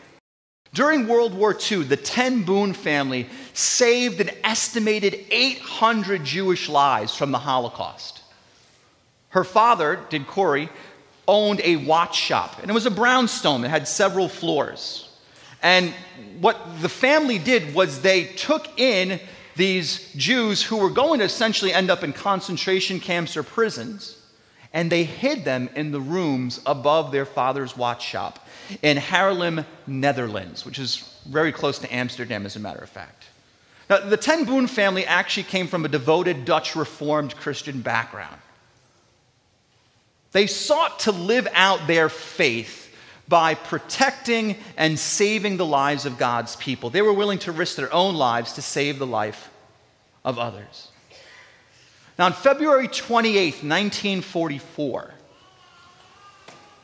During 0.74 1.06
World 1.06 1.34
War 1.34 1.56
II, 1.70 1.84
the 1.84 1.98
Ten 1.98 2.44
Boom 2.44 2.72
family 2.72 3.28
saved 3.52 4.20
an 4.20 4.30
estimated 4.42 5.20
800 5.30 6.24
Jewish 6.24 6.68
lives 6.68 7.14
from 7.14 7.30
the 7.30 7.38
Holocaust. 7.38 8.22
Her 9.30 9.44
father, 9.44 10.00
did 10.08 10.26
Corrie, 10.26 10.70
owned 11.28 11.60
a 11.62 11.76
watch 11.76 12.16
shop, 12.16 12.58
and 12.60 12.70
it 12.70 12.74
was 12.74 12.86
a 12.86 12.90
brownstone 12.90 13.62
that 13.62 13.68
had 13.68 13.86
several 13.86 14.28
floors. 14.28 15.10
And 15.62 15.92
what 16.40 16.58
the 16.80 16.88
family 16.88 17.38
did 17.38 17.74
was 17.74 18.00
they 18.00 18.24
took 18.24 18.78
in 18.80 19.20
these 19.56 20.12
Jews 20.14 20.62
who 20.62 20.78
were 20.78 20.90
going 20.90 21.20
to 21.20 21.26
essentially 21.26 21.72
end 21.72 21.90
up 21.90 22.02
in 22.02 22.12
concentration 22.12 22.98
camps 22.98 23.36
or 23.36 23.42
prisons, 23.42 24.16
and 24.72 24.90
they 24.90 25.04
hid 25.04 25.44
them 25.44 25.68
in 25.74 25.92
the 25.92 26.00
rooms 26.00 26.60
above 26.64 27.12
their 27.12 27.26
father's 27.26 27.76
watch 27.76 28.04
shop 28.04 28.46
in 28.80 28.96
Haarlem, 28.96 29.66
Netherlands, 29.86 30.64
which 30.64 30.78
is 30.78 31.18
very 31.26 31.52
close 31.52 31.78
to 31.80 31.94
Amsterdam, 31.94 32.46
as 32.46 32.56
a 32.56 32.60
matter 32.60 32.80
of 32.80 32.88
fact. 32.88 33.24
Now, 33.90 33.98
the 33.98 34.16
Ten 34.16 34.44
Boom 34.44 34.66
family 34.66 35.04
actually 35.04 35.42
came 35.44 35.66
from 35.66 35.84
a 35.84 35.88
devoted 35.88 36.44
Dutch 36.44 36.74
Reformed 36.74 37.36
Christian 37.36 37.82
background. 37.82 38.40
They 40.32 40.46
sought 40.46 41.00
to 41.00 41.12
live 41.12 41.46
out 41.52 41.86
their 41.86 42.08
faith 42.08 42.94
by 43.28 43.54
protecting 43.54 44.56
and 44.76 44.98
saving 44.98 45.58
the 45.58 45.66
lives 45.66 46.06
of 46.06 46.18
God's 46.18 46.56
people. 46.56 46.90
They 46.90 47.02
were 47.02 47.12
willing 47.12 47.38
to 47.40 47.52
risk 47.52 47.76
their 47.76 47.92
own 47.92 48.14
lives 48.14 48.54
to 48.54 48.62
save 48.62 48.98
the 48.98 49.06
life 49.06 49.50
of 50.24 50.38
others. 50.38 50.88
Now, 52.22 52.26
on 52.26 52.34
February 52.34 52.86
28, 52.86 53.64
1944, 53.64 55.14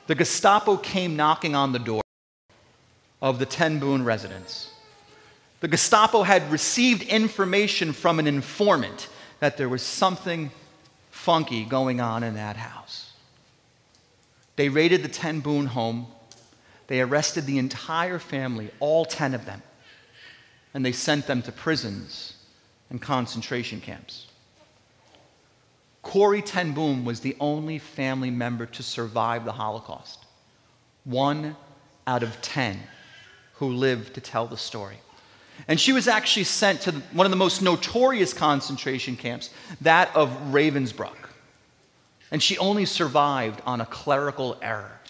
the 0.09 0.15
Gestapo 0.17 0.77
came 0.77 1.15
knocking 1.15 1.55
on 1.55 1.71
the 1.71 1.79
door 1.79 2.03
of 3.23 3.39
the 3.39 3.47
Ten 3.47 3.79
Boom 3.79 4.05
residence. 4.05 4.73
The 5.61 5.69
Gestapo 5.69 6.25
had 6.25 6.51
received 6.51 7.05
information 7.05 7.93
from 7.93 8.19
an 8.19 8.27
informant 8.27 9.07
that 9.39 9.57
there 9.57 9.69
was 9.69 9.81
something 9.81 10.51
funky 11.13 11.65
going 11.65 12.01
on 12.01 12.25
in 12.25 12.35
that 12.35 12.57
house. 12.57 13.13
They 14.57 14.69
raided 14.69 15.05
the 15.05 15.09
Ten 15.09 15.39
Boom 15.39 15.67
home. 15.67 16.09
They 16.89 17.01
arrested 17.01 17.47
the 17.47 17.59
entire 17.59 18.19
family, 18.19 18.73
all 18.81 19.05
10 19.05 19.35
of 19.35 19.47
them, 19.47 19.63
and 20.75 20.85
they 20.85 20.91
sent 20.91 21.29
them 21.29 21.43
to 21.43 21.53
prisons 21.53 22.35
and 22.91 23.01
concentration 23.01 23.81
camps. 23.81 24.28
Corrie 26.03 26.43
Ten 26.43 26.73
Boom 26.73 27.05
was 27.05 27.21
the 27.21 27.37
only 27.41 27.79
family 27.79 28.31
member 28.31 28.67
to 28.67 28.83
survive 28.83 29.45
the 29.45 29.53
Holocaust. 29.53 30.25
One 31.05 31.57
out 32.07 32.23
of 32.23 32.41
10 32.41 32.81
who 33.55 33.69
lived 33.69 34.15
to 34.15 34.21
tell 34.21 34.47
the 34.47 34.57
story. 34.57 34.99
And 35.67 35.81
she 35.81 35.93
was 35.93 36.07
actually 36.07 36.45
sent 36.45 36.83
to 36.83 36.93
one 37.13 37.27
of 37.27 37.31
the 37.31 37.37
most 37.37 37.63
notorious 37.63 38.33
concentration 38.33 39.17
camps, 39.17 39.51
that 39.81 40.15
of 40.15 40.31
Ravensbrück 40.53 41.29
and 42.31 42.43
she 42.43 42.59
only 42.59 42.85
survived 42.85 43.61
on 43.65 43.81
a 43.81 43.87
clerical 43.87 44.57
error. 44.61 45.01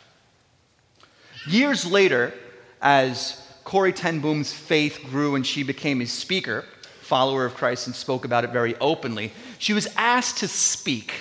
Years 1.47 1.85
later, 1.87 2.33
as 2.81 3.45
Corrie 3.65 3.93
Ten 3.93 4.21
Boom's 4.21 4.53
faith 4.53 5.01
grew 5.11 5.35
and 5.35 5.47
she 5.47 5.63
became 5.63 6.01
a 6.01 6.07
speaker, 6.07 6.65
follower 7.09 7.47
of 7.47 7.55
Christ, 7.55 7.87
and 7.87 7.97
spoke 7.97 8.27
about 8.27 8.45
it 8.45 8.51
very 8.51 8.77
openly, 8.77 9.33
she 9.59 9.73
was 9.73 9.89
asked 9.97 10.39
to 10.39 10.49
speak 10.49 11.13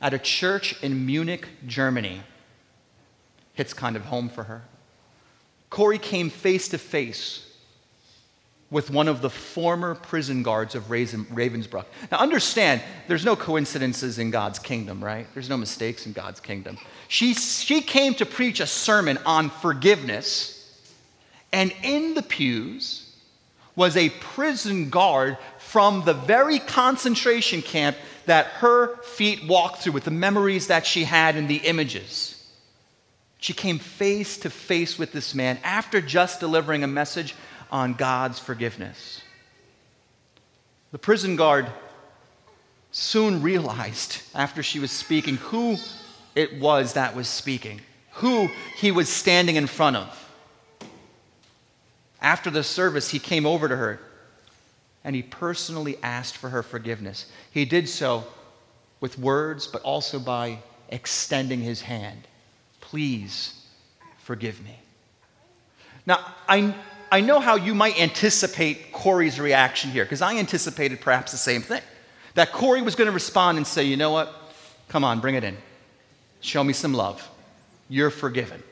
at 0.00 0.14
a 0.14 0.18
church 0.18 0.82
in 0.82 1.04
Munich, 1.04 1.46
Germany. 1.66 2.22
Hits 3.52 3.74
kind 3.74 3.96
of 3.96 4.06
home 4.06 4.30
for 4.30 4.44
her. 4.44 4.62
Corrie 5.68 5.98
came 5.98 6.30
face 6.30 6.68
to 6.68 6.78
face 6.78 7.42
with 8.70 8.90
one 8.90 9.06
of 9.06 9.20
the 9.20 9.30
former 9.30 9.94
prison 9.94 10.42
guards 10.42 10.74
of 10.74 10.84
Ravensbrück. 10.84 11.84
Now, 12.10 12.18
understand, 12.18 12.82
there's 13.06 13.24
no 13.24 13.36
coincidences 13.36 14.18
in 14.18 14.30
God's 14.30 14.58
kingdom, 14.58 15.04
right? 15.04 15.26
There's 15.34 15.48
no 15.48 15.56
mistakes 15.56 16.06
in 16.06 16.12
God's 16.12 16.40
kingdom. 16.40 16.78
She, 17.08 17.34
she 17.34 17.80
came 17.80 18.14
to 18.14 18.26
preach 18.26 18.60
a 18.60 18.66
sermon 18.66 19.18
on 19.24 19.50
forgiveness, 19.50 20.80
and 21.52 21.72
in 21.82 22.14
the 22.14 22.22
pews 22.22 23.05
was 23.76 23.96
a 23.96 24.08
prison 24.08 24.88
guard 24.88 25.36
from 25.58 26.04
the 26.04 26.14
very 26.14 26.58
concentration 26.58 27.62
camp 27.62 27.96
that 28.24 28.46
her 28.46 28.96
feet 29.02 29.46
walked 29.46 29.82
through 29.82 29.92
with 29.92 30.04
the 30.04 30.10
memories 30.10 30.66
that 30.66 30.86
she 30.86 31.04
had 31.04 31.36
and 31.36 31.46
the 31.46 31.58
images. 31.58 32.32
She 33.38 33.52
came 33.52 33.78
face 33.78 34.38
to 34.38 34.50
face 34.50 34.98
with 34.98 35.12
this 35.12 35.34
man 35.34 35.58
after 35.62 36.00
just 36.00 36.40
delivering 36.40 36.82
a 36.82 36.88
message 36.88 37.34
on 37.70 37.92
God's 37.92 38.38
forgiveness. 38.38 39.20
The 40.90 40.98
prison 40.98 41.36
guard 41.36 41.70
soon 42.90 43.42
realized, 43.42 44.22
after 44.34 44.62
she 44.62 44.80
was 44.80 44.90
speaking, 44.90 45.36
who 45.36 45.76
it 46.34 46.58
was 46.58 46.94
that 46.94 47.14
was 47.14 47.28
speaking, 47.28 47.82
who 48.12 48.48
he 48.76 48.90
was 48.90 49.08
standing 49.08 49.56
in 49.56 49.66
front 49.66 49.96
of. 49.96 50.25
After 52.20 52.50
the 52.50 52.62
service, 52.62 53.10
he 53.10 53.18
came 53.18 53.46
over 53.46 53.68
to 53.68 53.76
her 53.76 54.00
and 55.04 55.14
he 55.14 55.22
personally 55.22 55.98
asked 56.02 56.36
for 56.36 56.48
her 56.48 56.62
forgiveness. 56.62 57.26
He 57.52 57.64
did 57.64 57.88
so 57.88 58.24
with 59.00 59.18
words, 59.18 59.66
but 59.66 59.82
also 59.82 60.18
by 60.18 60.58
extending 60.88 61.60
his 61.60 61.82
hand. 61.82 62.26
Please 62.80 63.54
forgive 64.18 64.62
me. 64.64 64.78
Now, 66.06 66.18
I, 66.48 66.74
I 67.12 67.20
know 67.20 67.40
how 67.40 67.56
you 67.56 67.74
might 67.74 68.00
anticipate 68.00 68.92
Corrie's 68.92 69.38
reaction 69.38 69.90
here, 69.90 70.04
because 70.04 70.22
I 70.22 70.36
anticipated 70.36 71.00
perhaps 71.00 71.32
the 71.32 71.38
same 71.38 71.62
thing. 71.62 71.82
That 72.34 72.52
Corrie 72.52 72.82
was 72.82 72.94
going 72.94 73.06
to 73.06 73.12
respond 73.12 73.58
and 73.58 73.66
say, 73.66 73.84
you 73.84 73.96
know 73.96 74.10
what? 74.10 74.32
Come 74.88 75.04
on, 75.04 75.20
bring 75.20 75.36
it 75.36 75.44
in. 75.44 75.56
Show 76.40 76.62
me 76.62 76.72
some 76.72 76.92
love. 76.92 77.28
You're 77.88 78.10
forgiven. 78.10 78.62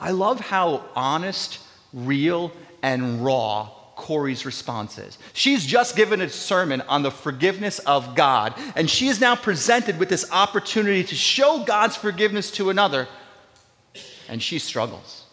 I 0.00 0.10
love 0.10 0.40
how 0.40 0.84
honest, 0.94 1.60
real, 1.96 2.52
and 2.82 3.24
raw 3.24 3.70
Corrie's 3.96 4.44
response 4.44 4.98
is. 4.98 5.18
She's 5.32 5.64
just 5.64 5.96
given 5.96 6.20
a 6.20 6.28
sermon 6.28 6.82
on 6.82 7.02
the 7.02 7.10
forgiveness 7.10 7.78
of 7.80 8.14
God, 8.14 8.54
and 8.76 8.88
she 8.88 9.08
is 9.08 9.20
now 9.20 9.34
presented 9.34 9.98
with 9.98 10.10
this 10.10 10.30
opportunity 10.30 11.02
to 11.02 11.14
show 11.14 11.64
God's 11.64 11.96
forgiveness 11.96 12.50
to 12.52 12.68
another, 12.68 13.08
and 14.28 14.42
she 14.42 14.58
struggles. 14.58 15.24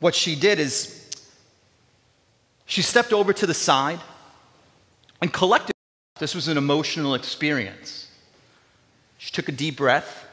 What 0.00 0.14
she 0.14 0.34
did 0.34 0.58
is 0.58 1.08
she 2.66 2.82
stepped 2.82 3.12
over 3.12 3.32
to 3.32 3.46
the 3.46 3.54
side 3.54 4.00
and 5.22 5.32
collected. 5.32 5.72
This 6.18 6.34
was 6.34 6.48
an 6.48 6.58
emotional 6.58 7.14
experience. 7.14 8.10
She 9.18 9.30
took 9.30 9.48
a 9.48 9.52
deep 9.52 9.76
breath 9.76 10.25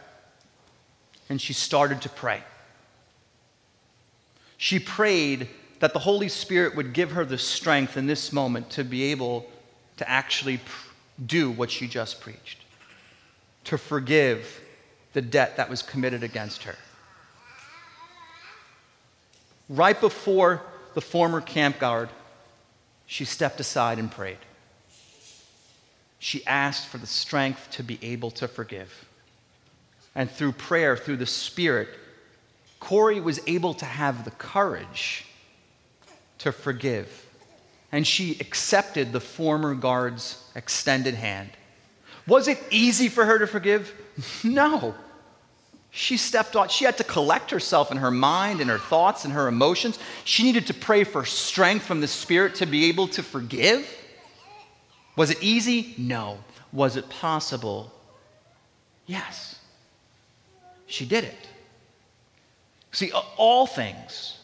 and 1.34 1.42
she 1.42 1.52
started 1.52 2.00
to 2.00 2.10
pray. 2.10 2.44
She 4.58 4.78
prayed 4.78 5.50
that 5.80 5.92
the 5.92 5.98
Holy 5.98 6.30
Spirit 6.30 6.76
would 6.76 6.94
give 6.94 7.14
her 7.14 7.26
the 7.26 7.40
strength 7.40 7.98
in 7.98 8.06
this 8.06 8.32
moment 8.32 8.70
to 8.70 8.84
be 8.84 9.06
able 9.06 9.50
to 9.98 10.08
actually 10.08 10.60
do 11.26 11.50
what 11.50 11.72
she 11.72 11.88
just 11.88 12.22
preached 12.22 12.60
to 13.64 13.80
forgive 13.80 14.62
the 15.14 15.24
debt 15.24 15.58
that 15.58 15.72
was 15.72 15.82
committed 15.82 16.22
against 16.22 16.62
her. 16.66 16.76
Right 19.70 20.00
before 20.00 20.62
the 20.94 21.02
former 21.02 21.42
camp 21.42 21.80
guard, 21.80 22.10
she 23.08 23.26
stepped 23.26 23.60
aside 23.60 23.98
and 23.98 24.12
prayed. 24.12 24.38
She 26.20 26.46
asked 26.46 26.86
for 26.90 27.00
the 27.00 27.08
strength 27.08 27.72
to 27.72 27.82
be 27.82 27.98
able 28.04 28.30
to 28.30 28.48
forgive. 28.48 29.08
And 30.16 30.30
through 30.30 30.54
prayer, 30.54 30.96
through 30.96 31.18
the 31.18 31.26
Spirit, 31.26 31.90
Corrie 32.80 33.22
was 33.22 33.40
able 33.48 33.74
to 33.76 33.86
have 33.86 34.26
the 34.26 34.32
courage 34.32 35.26
to 36.40 36.52
forgive. 36.52 37.26
And 37.92 38.06
she 38.06 38.38
accepted 38.40 39.12
the 39.12 39.20
former 39.20 39.74
guard's 39.76 40.44
extended 40.56 41.16
hand. 41.16 41.50
Was 42.28 42.48
it 42.48 42.62
easy 42.72 43.10
for 43.10 43.26
her 43.26 43.40
to 43.40 43.48
forgive? 43.48 43.94
No. 44.44 44.94
She 45.96 46.18
stepped 46.18 46.56
on, 46.56 46.70
she 46.70 46.86
had 46.86 46.98
to 46.98 47.04
collect 47.04 47.52
herself 47.52 47.92
in 47.92 47.98
her 47.98 48.10
mind 48.10 48.62
and 48.62 48.70
her 48.70 48.80
thoughts 48.80 49.26
and 49.26 49.34
her 49.34 49.48
emotions. 49.48 50.00
She 50.26 50.42
needed 50.42 50.66
to 50.68 50.74
pray 50.74 51.04
for 51.04 51.24
strength 51.24 51.86
from 51.86 52.02
the 52.02 52.08
Spirit 52.08 52.56
to 52.56 52.66
be 52.66 52.86
able 52.86 53.08
to 53.10 53.22
forgive. 53.22 53.88
Was 55.16 55.30
it 55.30 55.38
easy? 55.42 55.94
No. 56.00 56.40
Was 56.72 56.96
it 56.96 57.10
possible? 57.10 57.92
Yes. 59.06 59.60
She 60.94 61.08
did 61.08 61.24
it. 61.24 61.48
See, 62.92 63.12
all 63.36 63.66
things, 63.66 64.38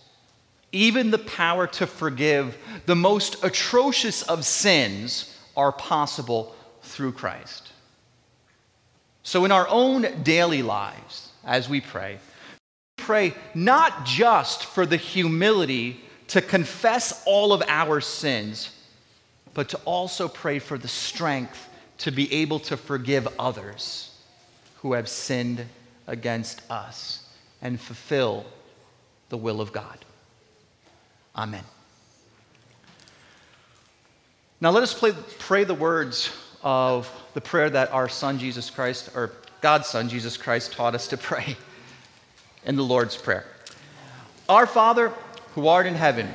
even 0.71 1.11
the 1.11 1.19
power 1.19 1.67
to 1.67 1.85
forgive 1.85 2.57
the 2.87 2.95
most 2.95 3.43
atrocious 3.43 4.23
of 4.23 4.43
sins, 4.43 5.37
are 5.55 5.71
possible 5.71 6.55
through 6.81 7.11
Christ. 7.11 7.71
So, 9.21 9.45
in 9.45 9.51
our 9.51 9.67
own 9.67 10.23
daily 10.23 10.63
lives, 10.63 11.29
as 11.45 11.69
we 11.69 11.81
pray. 11.81 12.17
Pray 12.97 13.35
not 13.53 14.07
just 14.07 14.65
for 14.65 14.87
the 14.87 14.97
humility 14.97 16.03
to 16.29 16.41
confess 16.41 17.21
all 17.27 17.53
of 17.53 17.61
our 17.67 18.01
sins, 18.01 18.71
but 19.53 19.69
to 19.69 19.77
also 19.85 20.27
pray 20.27 20.57
for 20.57 20.79
the 20.79 20.87
strength 20.87 21.69
to 21.99 22.09
be 22.09 22.33
able 22.33 22.59
to 22.61 22.75
forgive 22.75 23.27
others 23.37 24.09
who 24.77 24.93
have 24.93 25.07
sinned 25.07 25.67
against 26.09 26.61
us 26.69 27.23
and 27.61 27.79
fulfill 27.79 28.45
the 29.29 29.37
will 29.37 29.61
of 29.61 29.71
God. 29.71 29.97
Amen. 31.35 31.63
Now 34.59 34.71
let 34.71 34.83
us 34.83 34.93
play, 34.93 35.13
pray 35.37 35.63
the 35.63 35.73
words 35.73 36.31
of 36.63 37.09
the 37.33 37.41
prayer 37.41 37.69
that 37.69 37.93
our 37.93 38.09
Son 38.09 38.39
Jesus 38.39 38.69
Christ, 38.69 39.09
or 39.15 39.31
God's 39.61 39.87
Son, 39.87 40.09
Jesus 40.09 40.35
Christ, 40.35 40.73
taught 40.73 40.95
us 40.95 41.07
to 41.07 41.17
pray 41.17 41.55
in 42.65 42.75
the 42.75 42.83
Lord's 42.83 43.15
Prayer. 43.15 43.45
Our 44.49 44.67
Father, 44.67 45.13
who 45.55 45.67
art 45.67 45.85
in 45.85 45.95
heaven, 45.95 46.27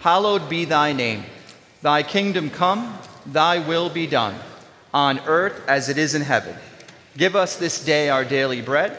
hallowed 0.00 0.48
be 0.48 0.66
thy 0.66 0.92
name. 0.92 1.24
Thy 1.82 2.02
kingdom 2.02 2.50
come, 2.50 2.96
thy 3.26 3.58
will 3.58 3.90
be 3.90 4.06
done, 4.06 4.36
on 4.92 5.18
earth 5.20 5.60
as 5.66 5.88
it 5.88 5.98
is 5.98 6.14
in 6.14 6.22
heaven. 6.22 6.54
Give 7.16 7.34
us 7.34 7.56
this 7.56 7.84
day 7.84 8.08
our 8.08 8.24
daily 8.24 8.60
bread, 8.60 8.98